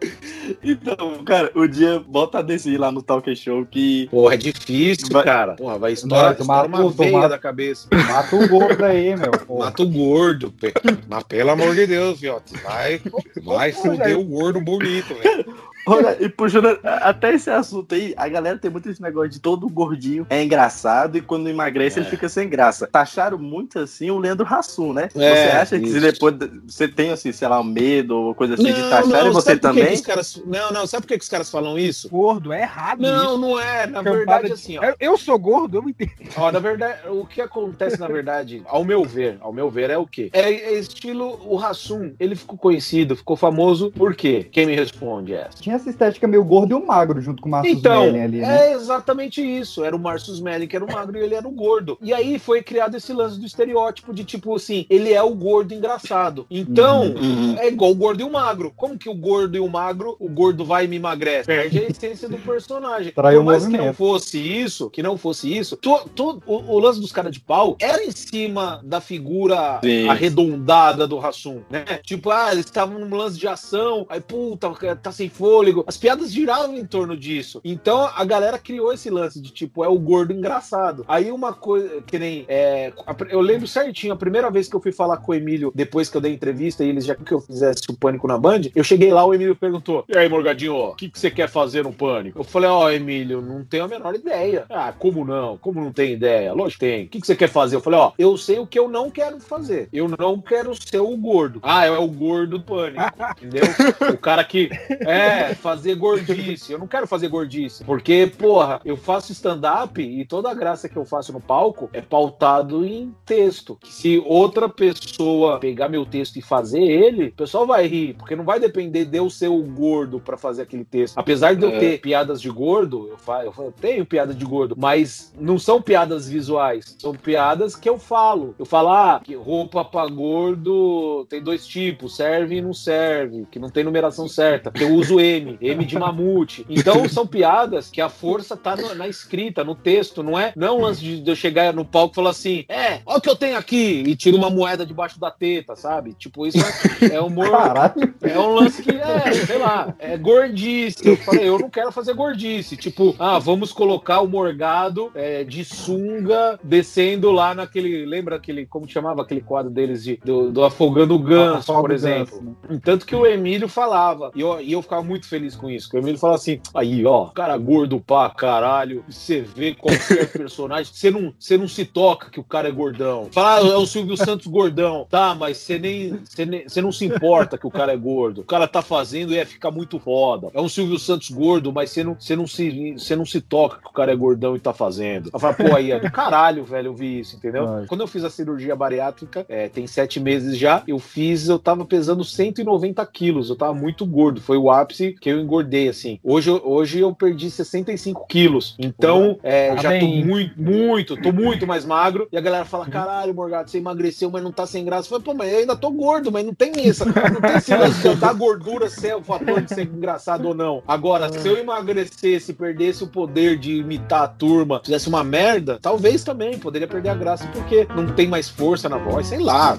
Então, 0.63 1.23
cara, 1.25 1.51
o 1.55 1.67
dia 1.67 2.01
bota 2.01 2.39
a 2.39 2.43
descer 2.43 2.79
lá 2.79 2.91
no 2.91 3.03
talk 3.03 3.35
show 3.37 3.65
que. 3.67 4.09
Porra, 4.11 4.35
é 4.35 4.37
difícil, 4.37 5.09
Vai- 5.11 5.25
cara. 5.25 5.55
Porra, 5.55 5.79
vai 5.79 5.93
estourar, 5.93 6.37
matou, 6.45 6.67
uma 6.87 6.91
veia 6.91 7.13
matou. 7.13 7.29
da 7.29 7.39
cabeça. 7.39 7.89
Mata 7.93 8.37
o 8.37 8.49
gordo 8.49 8.85
aí, 8.85 9.17
meu. 9.17 9.31
pô. 9.47 9.59
Mata 9.61 9.83
o 9.83 9.89
gordo, 9.89 10.51
pe- 10.53 10.73
mas 11.09 11.23
pelo 11.25 11.51
amor 11.51 11.75
de 11.75 11.87
Deus, 11.87 12.19
fiote. 12.19 12.55
Vai, 12.63 13.01
vai 13.43 13.73
foder 13.73 14.19
o 14.19 14.25
gordo 14.25 14.61
bonito, 14.61 15.15
velho. 15.15 15.72
Olha, 15.85 16.17
e 16.21 16.29
puxando 16.29 16.79
até 16.85 17.35
esse 17.35 17.51
assunto 17.51 17.95
aí, 17.95 18.15
a 18.17 18.29
galera 18.29 18.57
tem 18.59 18.71
muito 18.71 18.89
esse 18.89 19.03
negócio 19.03 19.31
de 19.31 19.41
todo 19.41 19.69
gordinho 19.69 20.27
é 20.31 20.43
engraçado 20.43 21.17
e 21.19 21.21
quando 21.21 21.49
emagrece 21.49 21.99
ele 21.99 22.07
fica 22.07 22.29
sem 22.29 22.49
graça. 22.49 22.87
Taxaram 22.87 23.39
muito 23.39 23.79
assim 23.79 24.11
o 24.11 24.19
Leandro 24.19 24.47
Hassum, 24.47 24.93
né? 24.93 25.09
É, 25.15 25.35
você 25.35 25.49
acha 25.49 25.81
que 25.81 25.87
se 25.89 25.97
isso. 25.99 26.01
depois 26.13 26.35
de- 26.37 26.51
você 26.67 26.87
tem, 26.87 27.11
assim, 27.11 27.33
sei 27.33 27.49
lá, 27.49 27.61
um 27.61 27.65
medo 27.65 28.17
ou 28.17 28.35
coisa 28.35 28.55
assim 28.55 28.73
de 28.73 28.89
taxar 28.89 29.27
e 29.27 29.31
você 29.31 29.55
que 29.55 29.61
também? 29.61 29.87
que 29.89 29.95
os 29.95 30.01
caras... 30.03 30.43
Não, 30.47 30.73
não, 30.73 30.87
sabe 30.87 31.03
por 31.03 31.09
que 31.09 31.19
que 31.19 31.25
os 31.25 31.29
caras 31.29 31.51
falam 31.51 31.79
isso? 31.79 32.09
Gordo, 32.09 32.53
é 32.53 32.63
errado 32.63 33.01
Não, 33.01 33.25
isso. 33.25 33.39
não 33.39 33.59
é. 33.61 33.87
Na 33.87 34.03
verdade, 34.03 34.47
de- 34.47 34.53
assim, 34.53 34.79
ó. 34.79 34.95
Eu, 35.01 35.19
sou 35.19 35.39
gordo, 35.39 35.79
eu 35.79 35.89
entendo. 35.89 36.13
Ó, 36.37 36.51
na 36.53 36.59
verdade, 36.59 37.09
o 37.09 37.27
que 37.27 37.41
acontece, 37.41 37.99
na 37.99 38.07
verdade, 38.09 38.63
ao 38.67 38.85
meu 38.85 39.05
ver, 39.05 39.37
ao 39.41 39.53
meu 39.53 39.69
ver, 39.71 39.91
é 39.91 39.99
o 39.99 40.07
quê? 40.07 40.31
É, 40.33 40.49
é 40.51 40.79
estilo 40.79 41.41
o 41.45 41.59
Hassum. 41.59 42.15
Ele 42.21 42.37
ficou 42.37 42.57
conhecido, 42.59 43.17
ficou 43.17 43.37
famoso, 43.37 43.91
por 43.91 44.15
quê? 44.15 44.47
Quem 44.51 44.67
me 44.67 44.75
responde 44.75 45.33
é 45.35 45.49
essa? 45.49 45.72
Tinha 45.73 45.77
essa 45.77 45.89
estética 45.91 46.29
meio 46.29 46.45
gordo 46.45 46.73
e 46.73 46.75
o 46.75 46.87
magro 46.87 47.21
junto 47.23 47.41
com 47.43 47.49
o 47.49 47.53
Marcos 47.53 47.71
Então, 47.71 48.05
Melling 48.05 48.21
ali, 48.21 48.41
né? 48.41 48.69
é 48.69 48.73
exatamente 48.75 49.41
isso. 49.41 49.83
Era 49.83 49.97
o 49.97 49.99
Marcus 49.99 50.39
Melling 50.41 50.67
que 50.67 50.77
era 50.77 50.85
o 50.85 50.93
magro 50.93 51.17
e 51.17 51.23
ele 51.23 51.35
era 51.35 51.49
o 51.49 51.51
gordo. 51.51 51.97
E 52.03 52.13
aí 52.13 52.39
foi 52.39 52.63
criado 52.63 52.95
esse 52.97 53.11
lance 53.13 53.39
do 53.41 53.47
estereótipo 53.47 54.13
de 54.13 54.23
tipo 54.25 54.55
assim, 54.55 54.85
ele 54.91 55.13
é 55.13 55.23
o 55.23 55.35
gordo 55.35 55.73
engraçado. 55.73 56.45
Então, 56.51 57.03
Uhum. 57.15 57.57
é 57.59 57.69
igual 57.69 57.91
o 57.91 57.95
gordo 57.95 58.21
e 58.21 58.25
o 58.25 58.31
magro. 58.31 58.73
Como 58.77 58.99
que 58.99 59.09
o 59.09 59.15
gordo 59.15 59.57
e 59.57 59.61
o 59.61 59.69
magro, 59.69 60.15
o 60.21 60.29
gordo 60.29 60.65
vai 60.65 60.85
e 60.85 60.89
me 60.89 60.97
emagrece? 60.97 61.47
Perde 61.47 61.79
a 61.79 61.83
essência 61.89 62.29
do 62.29 62.37
personagem. 62.39 63.13
Trai 63.13 63.37
o 63.37 63.39
Por 63.39 63.45
mais 63.47 63.67
que 63.67 63.77
não 63.79 63.95
fosse 63.95 64.39
isso, 64.39 64.91
que 64.91 65.03
não 65.03 65.17
fosse 65.17 65.57
isso, 65.57 65.77
to- 65.77 66.09
to- 66.15 66.43
o, 66.47 66.75
o 66.75 66.79
lance 66.79 67.01
dos 67.01 67.13
caras 67.13 67.33
de 67.33 67.41
pau 67.41 67.77
era 67.81 68.03
em 68.05 68.11
cima 68.11 68.81
da 68.85 69.01
figura 69.01 69.81
Sim. 69.83 70.09
arredondada 70.09 71.07
do 71.07 71.19
Hassum, 71.19 71.63
né? 71.71 71.85
Tipo, 72.03 72.31
ah, 72.31 72.51
eles 72.53 72.67
estavam 72.67 72.99
num 72.99 73.17
lance 73.17 73.39
de 73.39 73.49
ação, 73.49 74.05
aí 74.09 74.21
puta, 74.21 74.71
tá 75.03 75.11
sem 75.13 75.29
fôlego. 75.63 75.85
As 75.87 75.97
piadas 75.97 76.33
giravam 76.33 76.77
em 76.77 76.85
torno 76.85 77.17
disso. 77.17 77.61
Então 77.65 78.09
a 78.15 78.25
galera 78.25 78.59
criou 78.59 78.93
esse 78.93 79.09
lance 79.09 79.41
de 79.41 79.51
tipo, 79.51 79.85
é 79.85 79.89
o 79.89 79.99
gordo 79.99 80.33
engraçado. 80.33 81.05
Aí 81.09 81.31
uma 81.31 81.53
coisa 81.53 82.03
que 82.03 82.19
nem. 82.19 82.45
é, 82.49 82.93
eu 83.31 83.41
lembro 83.41 83.67
certinho, 83.67 84.13
a 84.13 84.17
primeira 84.17 84.51
vez 84.51 84.69
que 84.69 84.77
eu 84.77 84.81
fui 84.81 84.93
falar 84.93 85.19
com 85.19 85.33
o 85.33 85.35
Emílio, 85.35 85.73
depois 85.75 86.09
que 86.09 86.17
eu 86.17 86.21
dei 86.21 86.33
entrevista 86.33 86.85
e 86.85 86.89
eles 86.89 87.05
já 87.05 87.15
que 87.15 87.33
eu 87.33 87.41
fizesse 87.41 87.83
o 87.89 87.97
pânico 87.97 88.27
na 88.27 88.39
Band, 88.39 88.63
eu 88.75 88.83
cheguei 88.83 89.13
lá, 89.13 89.25
o 89.25 89.35
Emílio 89.35 89.55
perguntou: 89.55 90.05
E 90.09 90.17
aí, 90.17 90.29
Morgadinho, 90.29 90.75
o 90.75 90.95
que, 90.95 91.09
que 91.09 91.19
você 91.19 91.31
quer 91.31 91.49
fazer 91.49 91.85
no 91.85 91.93
pânico? 91.93 92.41
Eu 92.41 92.45
falei, 92.45 92.69
ó, 92.69 92.91
Emílio, 92.91 93.41
não 93.41 93.65
tenho 93.65 93.85
a 93.85 93.89
menor 93.89 94.15
ideia. 94.15 94.65
Ah, 94.69 94.93
como 94.97 95.25
não? 95.25 95.57
Como 95.59 95.81
não 95.81 95.93
tem 95.93 96.13
ideia? 96.13 96.53
Lógico 96.53 96.81
que 96.81 96.87
tem. 96.87 97.05
O 97.05 97.09
que, 97.09 97.21
que 97.21 97.27
você 97.27 97.37
quer 97.37 97.49
fazer? 97.49 97.77
Eu 97.77 97.81
falei, 97.81 98.01
ó, 98.01 98.13
eu 98.19 98.37
sei 98.37 98.59
o 98.59 98.67
que 98.67 98.79
eu 98.79 98.89
não 98.89 99.11
quero 99.11 99.39
fazer. 99.39 99.89
Eu 99.93 100.09
não 100.09 100.41
quero 100.41 100.75
ser 100.75 100.99
o 100.99 101.17
gordo. 101.17 101.61
Ah, 101.63 101.85
é 101.85 101.91
o 101.91 102.09
gordo 102.09 102.59
do 102.59 102.61
pânico. 102.61 103.03
Entendeu? 103.41 103.65
O 104.13 104.19
cara 104.19 104.43
que 104.45 104.71
é 105.01 105.52
fazer 105.55 105.95
gordice. 105.95 106.73
Eu 106.73 106.79
não 106.79 106.87
quero 106.87 107.07
fazer 107.07 107.29
gordice. 107.29 107.85
Porque, 107.85 108.31
porra, 108.39 108.81
eu 108.85 108.97
faço 108.97 109.33
stand-up 109.33 110.01
e 110.03 110.25
toda 110.25 110.51
a 110.51 110.55
graça 110.55 110.89
que 110.89 110.97
eu 110.97 111.05
faço 111.05 111.33
no 111.33 111.41
palco 111.41 111.89
é 111.93 112.01
pautado 112.01 112.85
em 112.85 113.15
texto. 113.25 113.79
Se 113.85 114.23
outra 114.27 114.69
pessoa 114.69 115.59
pegar 115.59 115.89
meu 115.89 116.05
texto 116.05 116.37
e 116.37 116.43
fazer 116.43 116.83
ele, 116.83 117.27
o 117.29 117.33
pessoal 117.33 117.67
vai 117.67 117.87
rir. 117.87 118.15
Porque 118.15 118.37
não 118.37 118.45
vai 118.45 118.59
depender 118.61 119.05
de 119.05 119.17
eu 119.19 119.29
ser 119.31 119.49
o 119.49 119.63
gordo 119.63 120.21
pra 120.21 120.37
fazer 120.37 120.63
aquele 120.63 120.85
texto. 120.85 121.17
Apesar 121.19 121.55
de 121.55 121.65
eu 121.65 121.71
É. 121.71 121.79
ter 121.79 122.01
piadas 122.01 122.41
de 122.41 122.51
gordo, 122.51 123.09
eu, 123.09 123.17
fa 123.19 123.45
eu 123.45 123.53
eu 123.63 123.73
tenho 123.73 124.05
piada 124.05 124.35
de 124.35 124.45
gordo, 124.45 124.75
mas 124.77 125.33
não 125.39 125.59
são 125.59 125.81
piadas 125.81 126.29
visuais. 126.29 126.97
São 126.99 127.15
piadas 127.15 127.77
que 127.77 127.89
eu 127.89 127.99
falo. 127.99 128.55
Eu 128.59 128.65
falo, 128.65 128.89
ah, 128.89 129.21
que 129.23 129.35
roupa 129.35 129.85
pra 129.85 130.07
gordo 130.07 131.25
tem 131.29 131.43
dois 131.43 131.67
tipos, 131.67 132.17
serve 132.17 132.57
e 132.57 132.61
não 132.61 132.73
serve, 132.75 133.47
que 133.51 133.59
não 133.59 133.71
tem 133.71 133.85
numeração 133.85 134.29
certa. 134.29 134.73
Eu 134.81 134.95
uso 134.95 135.21
M, 135.21 135.42
M 135.61 135.85
de 135.85 135.99
mamute. 135.99 136.67
Então 136.69 137.09
são 137.09 137.27
piadas 137.27 137.91
que 137.91 138.01
a 138.01 138.09
força 138.09 138.57
tá 138.57 138.77
no- 138.77 138.95
na 138.95 139.09
escrita, 139.09 139.65
no 139.65 139.75
texto, 139.75 140.23
não 140.23 140.39
é, 140.39 140.53
não 140.57 140.67
é 140.67 140.73
um 140.73 140.81
lance 140.81 141.01
de, 141.01 141.29
eu 141.31 141.37
chegar 141.37 141.73
no 141.73 141.85
palco 141.85 142.15
e 142.15 142.17
falar 142.17 142.31
assim, 142.31 142.65
é, 142.69 143.01
olha 143.07 143.19
o 143.19 143.21
que 143.21 143.29
eu 143.31 143.37
tenho 143.37 143.57
aqui, 143.57 144.03
e 144.07 144.15
tiro 144.17 144.37
uma 144.37 144.51
moeda 144.51 144.85
debaixo 144.85 145.19
da 145.19 145.31
teta, 145.31 145.75
sabe? 145.77 146.13
Tipo, 146.15 146.47
isso 146.47 146.59
é, 146.59 147.15
é 147.17 147.21
humor. 147.21 147.51
Caralho. 147.51 148.15
É 148.21 148.39
um 148.39 148.55
lance 148.55 148.83
que, 148.83 148.91
é, 148.91 149.33
sei 149.47 149.59
lá, 149.59 149.95
é 149.99 150.17
gordice. 150.17 151.07
Eu 151.07 151.17
falei, 151.17 151.49
eu 151.49 151.59
não 151.59 151.71
quero 151.71 151.91
fazer 151.93 152.15
gordice. 152.15 152.77
Tipo, 152.77 153.15
ah, 153.19 153.39
vamos 153.39 153.73
colocar 153.73 154.21
o 154.21 154.29
Morgado 154.29 155.11
é, 155.15 155.45
de 155.45 155.65
sunga 155.65 156.59
descendo 156.63 157.31
lá 157.31 157.55
naquele. 157.55 158.05
Lembra 158.07 158.37
aquele, 158.37 158.67
como 158.67 158.89
chamava 158.89 159.23
aquele 159.23 159.41
quadro 159.41 159.71
deles 159.71 160.05
de, 160.05 160.17
do, 160.25 160.51
do 160.51 160.65
Afogando 160.65 161.15
o 161.15 161.19
Ganso, 161.19 161.71
Afoga 161.73 161.81
por 161.81 161.91
exemplo? 161.93 162.37
Ganso, 162.41 162.57
né? 162.71 162.81
Tanto 162.85 163.07
que 163.07 163.15
o 163.15 163.27
Emílio 163.27 163.69
falava, 163.69 164.31
e 164.35 164.41
eu, 164.41 164.61
e 164.61 164.73
eu 164.73 164.83
ficava 164.83 165.03
muito 165.03 165.27
feliz 165.33 165.57
com 165.57 165.71
isso. 165.71 165.89
O 165.95 165.99
Emílio 165.99 166.19
falava 166.19 166.39
assim: 166.39 166.61
aí, 166.75 167.07
ó, 167.07 167.27
cara 167.27 167.57
gordo 167.57 167.99
pra 167.99 168.29
caralho, 168.29 169.03
você 169.09 169.41
vê 169.41 169.75
qualquer 169.75 170.31
personagem, 170.31 170.93
você 170.93 171.11
não, 171.11 171.33
você 171.39 171.57
não 171.57 171.67
se 171.67 171.87
toca 171.87 172.31
que 172.31 172.39
o 172.39 172.45
cara 172.45 172.69
é 172.69 172.73
gordão. 172.73 173.29
Fala, 173.33 173.57
ah, 173.57 173.67
é 173.67 173.77
o 173.77 173.87
Silvio 173.87 174.17
Santos 174.17 174.47
gordão. 174.47 175.07
Tá, 175.09 175.35
mas 175.35 175.57
você 175.57 175.79
nem, 175.79 176.21
você 176.25 176.45
nem. 176.45 176.69
Você 176.69 176.83
não 176.83 176.93
se 176.93 177.07
importa 177.07 177.57
que 177.57 177.67
o 177.67 177.71
cara 177.71 177.93
é 177.93 177.97
gordo. 177.97 178.43
O 178.43 178.45
cara 178.45 178.69
tá 178.69 178.83
fazendo 178.83 179.33
e 179.33 179.37
ia 179.37 179.47
ficar 179.47 179.71
muito 179.71 179.99
foda. 179.99 180.49
É 180.53 180.61
um 180.61 180.69
Silvio 180.69 180.99
Santos 180.99 181.31
gordo, 181.31 181.73
mas 181.73 181.91
você 181.91 182.05
não, 182.05 182.17
você 182.19 182.37
não, 182.37 182.47
se, 182.47 182.93
você 182.93 183.17
não 183.17 183.25
se 183.25 183.41
toca 183.41 183.79
que 183.79 183.89
o 183.89 183.93
cara 183.93 184.13
é 184.13 184.17
gordão 184.17 184.55
e 184.55 184.61
tá 184.61 184.73
fazendo. 184.75 185.31
Eu 185.33 185.41
falo, 185.41 185.55
pô, 185.55 185.75
aí 185.75 185.93
é 185.93 186.01
do 186.01 186.11
caralho, 186.11 186.65
velho, 186.65 186.89
eu 186.89 186.95
vi 186.95 187.21
isso, 187.21 187.37
entendeu? 187.37 187.85
Quando 187.89 188.03
eu 188.03 188.07
fiz 188.07 188.25
a 188.25 188.31
cirurgia 188.31 188.77
bariátrica, 188.77 189.47
é, 189.49 189.69
tem 189.69 189.87
sete 189.87 190.21
meses 190.21 190.59
já, 190.59 190.83
eu 190.87 190.99
fiz, 190.99 191.49
eu 191.49 191.59
tava 191.59 191.85
pesando 191.85 192.25
190 192.25 193.05
quilos, 193.07 193.49
eu 193.49 193.57
tava 193.57 193.73
muito 193.73 194.05
gordo. 194.05 194.41
Foi 194.41 194.57
o 194.57 194.71
ápice 194.71 195.17
que 195.23 195.31
eu 195.31 195.39
engordei, 195.41 195.89
assim. 195.89 196.19
Hoje, 196.25 196.51
eu- 196.51 196.61
hoje 196.65 196.99
eu 196.99 197.15
perdi 197.15 197.49
65 197.49 198.27
quilos. 198.29 198.75
Então, 198.77 199.39
é, 199.43 199.77
já 199.79 199.99
tô 200.01 200.07
muito, 200.07 200.61
muito, 200.61 201.17
tô 201.17 201.33
muito 201.33 201.65
mais 201.65 201.85
magro. 201.85 202.27
E 202.33 202.37
a 202.37 202.41
galera 202.41 202.65
fala: 202.65 202.87
caralho, 202.87 203.33
Morgado, 203.33 203.71
você 203.71 203.79
emagreceu, 203.79 204.31
mas 204.31 204.43
não 204.43 204.51
tá 204.51 204.67
sem 204.67 204.85
graça. 204.85 205.07
Eu 205.07 205.11
falei, 205.11 205.25
pô, 205.25 205.35
mas 205.35 205.53
eu 205.53 205.59
ainda 205.61 205.77
tô 205.77 205.91
gordo, 205.93 206.33
mas 206.33 206.45
não 206.45 206.53
tem 206.53 206.73
essa. 206.89 207.05
Não 207.05 207.41
tem 207.41 207.57
esse 207.57 207.73
lance 207.77 208.15
da 208.17 208.33
gordura 208.33 208.89
ser 208.91 209.15
o 209.15 209.23
fator 209.23 209.61
de 209.63 209.73
ser 209.73 209.83
engraçado 209.87 210.49
ou 210.49 210.55
não. 210.55 210.83
Agora, 210.89 211.33
se 211.33 211.47
eu 211.47 211.57
emagrecesse, 211.57 212.53
perdesse 212.53 213.05
o 213.05 213.07
poder 213.07 213.57
de 213.59 213.77
imitar 213.77 214.23
a 214.25 214.29
turma, 214.29 214.81
fizesse 214.85 215.09
uma 215.09 215.23
merda, 215.23 215.79
talvez 215.81 216.25
também 216.25 216.59
poderia 216.59 216.89
perder 216.89 217.11
a 217.11 217.15
graça, 217.15 217.47
porque 217.53 217.87
não 217.95 218.07
tem 218.13 218.27
mais 218.27 218.49
força 218.49 218.89
na 218.89 218.99
voz, 218.99 219.29
sei 219.29 219.39
lá. 219.39 219.79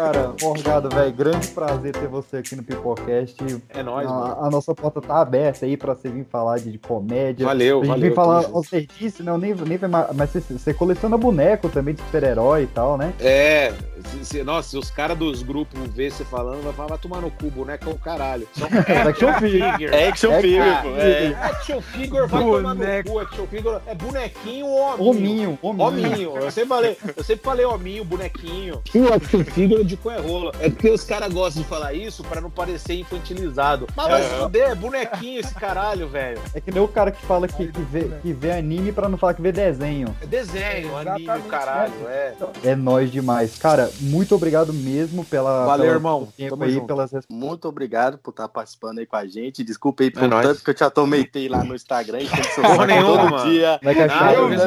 Cara, 0.01 0.33
Morgado, 0.41 0.89
velho, 0.89 1.11
grande 1.13 1.47
prazer 1.49 1.93
ter 1.93 2.07
você 2.07 2.37
aqui 2.37 2.55
no 2.55 2.63
Pipocast. 2.63 3.35
É 3.69 3.83
nóis, 3.83 4.07
mano. 4.07 4.23
A, 4.41 4.47
a 4.47 4.49
nossa 4.49 4.73
porta 4.73 4.99
tá 4.99 5.21
aberta 5.21 5.65
aí 5.65 5.77
pra 5.77 5.93
você 5.93 6.09
vir 6.09 6.25
falar 6.25 6.57
de, 6.57 6.71
de 6.71 6.79
comédia. 6.79 7.45
Valeu, 7.45 7.77
a 7.77 7.83
gente 7.83 7.89
valeu. 7.89 8.07
vem 8.07 8.15
falar, 8.15 8.41
junto. 8.41 8.53
você 8.53 8.87
disse, 8.97 9.21
não, 9.21 9.37
nem, 9.37 9.53
nem, 9.53 9.77
mas 10.15 10.31
você, 10.31 10.39
você 10.41 10.73
coleciona 10.73 11.17
boneco 11.19 11.69
também 11.69 11.93
de 11.93 12.01
super-herói 12.01 12.63
e 12.63 12.67
tal, 12.67 12.97
né? 12.97 13.13
É, 13.19 13.71
se- 14.05 14.25
se- 14.25 14.43
nossa, 14.43 14.69
se 14.69 14.77
os 14.77 14.89
caras 14.89 15.15
dos 15.17 15.43
grupos 15.43 15.79
ver 15.93 16.11
você 16.11 16.25
falando, 16.25 16.63
vai 16.63 16.73
falar, 16.73 16.89
vai 16.89 16.97
tomar 16.97 17.21
no 17.21 17.29
cu, 17.29 17.51
boneco 17.51 17.87
é 17.89 17.93
o 17.93 17.97
caralho. 17.97 18.47
São 18.53 18.67
action 19.07 19.33
figure. 19.33 19.85
É 19.95 20.07
action 20.07 20.31
É, 20.31 20.41
figure, 20.41 20.81
pô. 20.81 20.89
É. 20.97 21.27
Action 21.43 21.81
figure 21.81 22.27
vai 22.27 22.41
tomar 22.43 22.73
no 22.73 23.03
cu, 23.05 23.19
action 23.19 23.45
figure 23.45 23.77
é 23.85 23.93
bonequinho 23.93 24.65
ou 24.65 25.09
hominho. 25.09 25.09
Hominho, 25.11 25.59
hominho. 25.61 25.87
Hominho, 26.11 26.37
eu 26.37 26.49
sempre 26.49 26.69
falei, 26.69 26.97
eu 27.15 27.23
sempre 27.23 27.43
falei 27.43 27.65
hominho, 27.65 28.03
bonequinho. 28.03 28.81
O 28.95 29.13
action 29.13 29.43
figure 29.43 29.90
de 29.91 29.97
cu 29.97 30.09
é 30.09 30.19
rola. 30.19 30.51
É 30.59 30.69
porque 30.69 30.89
os 30.89 31.03
caras 31.03 31.31
gostam 31.33 31.61
de 31.63 31.67
falar 31.69 31.93
isso 31.93 32.23
pra 32.23 32.41
não 32.41 32.49
parecer 32.49 32.95
infantilizado. 32.95 33.87
Mas 33.95 34.07
vai 34.07 34.23
se 34.23 34.29
fuder, 34.29 34.69
é 34.71 34.75
bonequinho 34.75 35.39
esse 35.39 35.53
caralho, 35.53 36.07
velho. 36.07 36.39
É 36.53 36.61
que 36.61 36.71
nem 36.71 36.81
o 36.81 36.87
cara 36.87 37.11
que 37.11 37.23
fala 37.25 37.47
que, 37.47 37.67
que, 37.67 37.81
vê, 37.81 38.09
que 38.21 38.33
vê 38.33 38.51
anime 38.53 38.91
pra 38.91 39.07
não 39.09 39.17
falar 39.17 39.33
que 39.33 39.41
vê 39.41 39.51
desenho. 39.51 40.15
É 40.21 40.25
desenho, 40.25 40.95
anime, 40.97 41.23
Exatamente, 41.23 41.47
caralho, 41.49 41.93
é. 42.07 42.33
É 42.63 42.75
nóis 42.75 43.11
demais. 43.11 43.57
Cara, 43.57 43.89
muito 43.99 44.33
obrigado 44.35 44.73
mesmo 44.73 45.23
pela. 45.25 45.65
Valeu, 45.65 45.85
pela- 45.85 45.95
irmão. 45.97 46.27
tempo 46.37 46.49
Tamo 46.51 46.63
aí, 46.63 46.71
junto. 46.73 46.87
pelas 46.87 47.11
respostas. 47.11 47.35
Muito 47.37 47.67
obrigado 47.67 48.17
por 48.17 48.31
estar 48.31 48.47
participando 48.47 48.99
aí 48.99 49.05
com 49.05 49.15
a 49.15 49.25
gente. 49.25 49.63
Desculpa 49.63 50.03
aí 50.03 50.11
por 50.11 50.23
É 50.23 50.27
nóis. 50.27 50.47
tanto 50.47 50.63
que 50.63 50.69
eu 50.71 50.77
já 50.77 50.89
tomatei 50.89 51.47
lá 51.49 51.63
no 51.63 51.75
Instagram. 51.75 52.19
Porra 52.55 52.85
nenhuma, 52.87 53.17
todo 53.17 53.31
mano. 53.31 53.49
dia. 53.51 53.79
Vai 53.83 53.93
que 53.93 54.01
é 54.01 54.09
chato, 54.09 54.33
eu 54.33 54.49
né? 54.49 54.57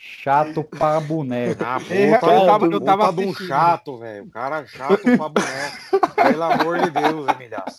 chato 0.00 0.64
pra 0.64 1.00
boneco. 1.00 1.62
Ah, 1.64 1.78
É, 1.90 2.14
eu 2.14 2.20
tava- 2.20 2.66
eu 2.66 2.80
tava 2.80 3.12
de 3.12 3.20
um 3.20 3.24
assistindo. 3.30 3.48
chato, 3.48 3.98
velho. 3.98 4.28
Cara 4.44 4.66
chato 4.66 5.00
pra 5.02 5.28
boneco. 5.30 6.14
Pelo 6.14 6.42
amor 6.42 6.78
de 6.78 6.90
Deus, 6.90 7.26
Emilhaço. 7.28 7.78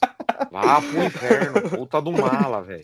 Vá 0.51 0.81
pro 0.81 1.03
inferno. 1.03 1.69
Puta 1.69 2.01
do 2.01 2.11
mala, 2.11 2.63
velho. 2.63 2.83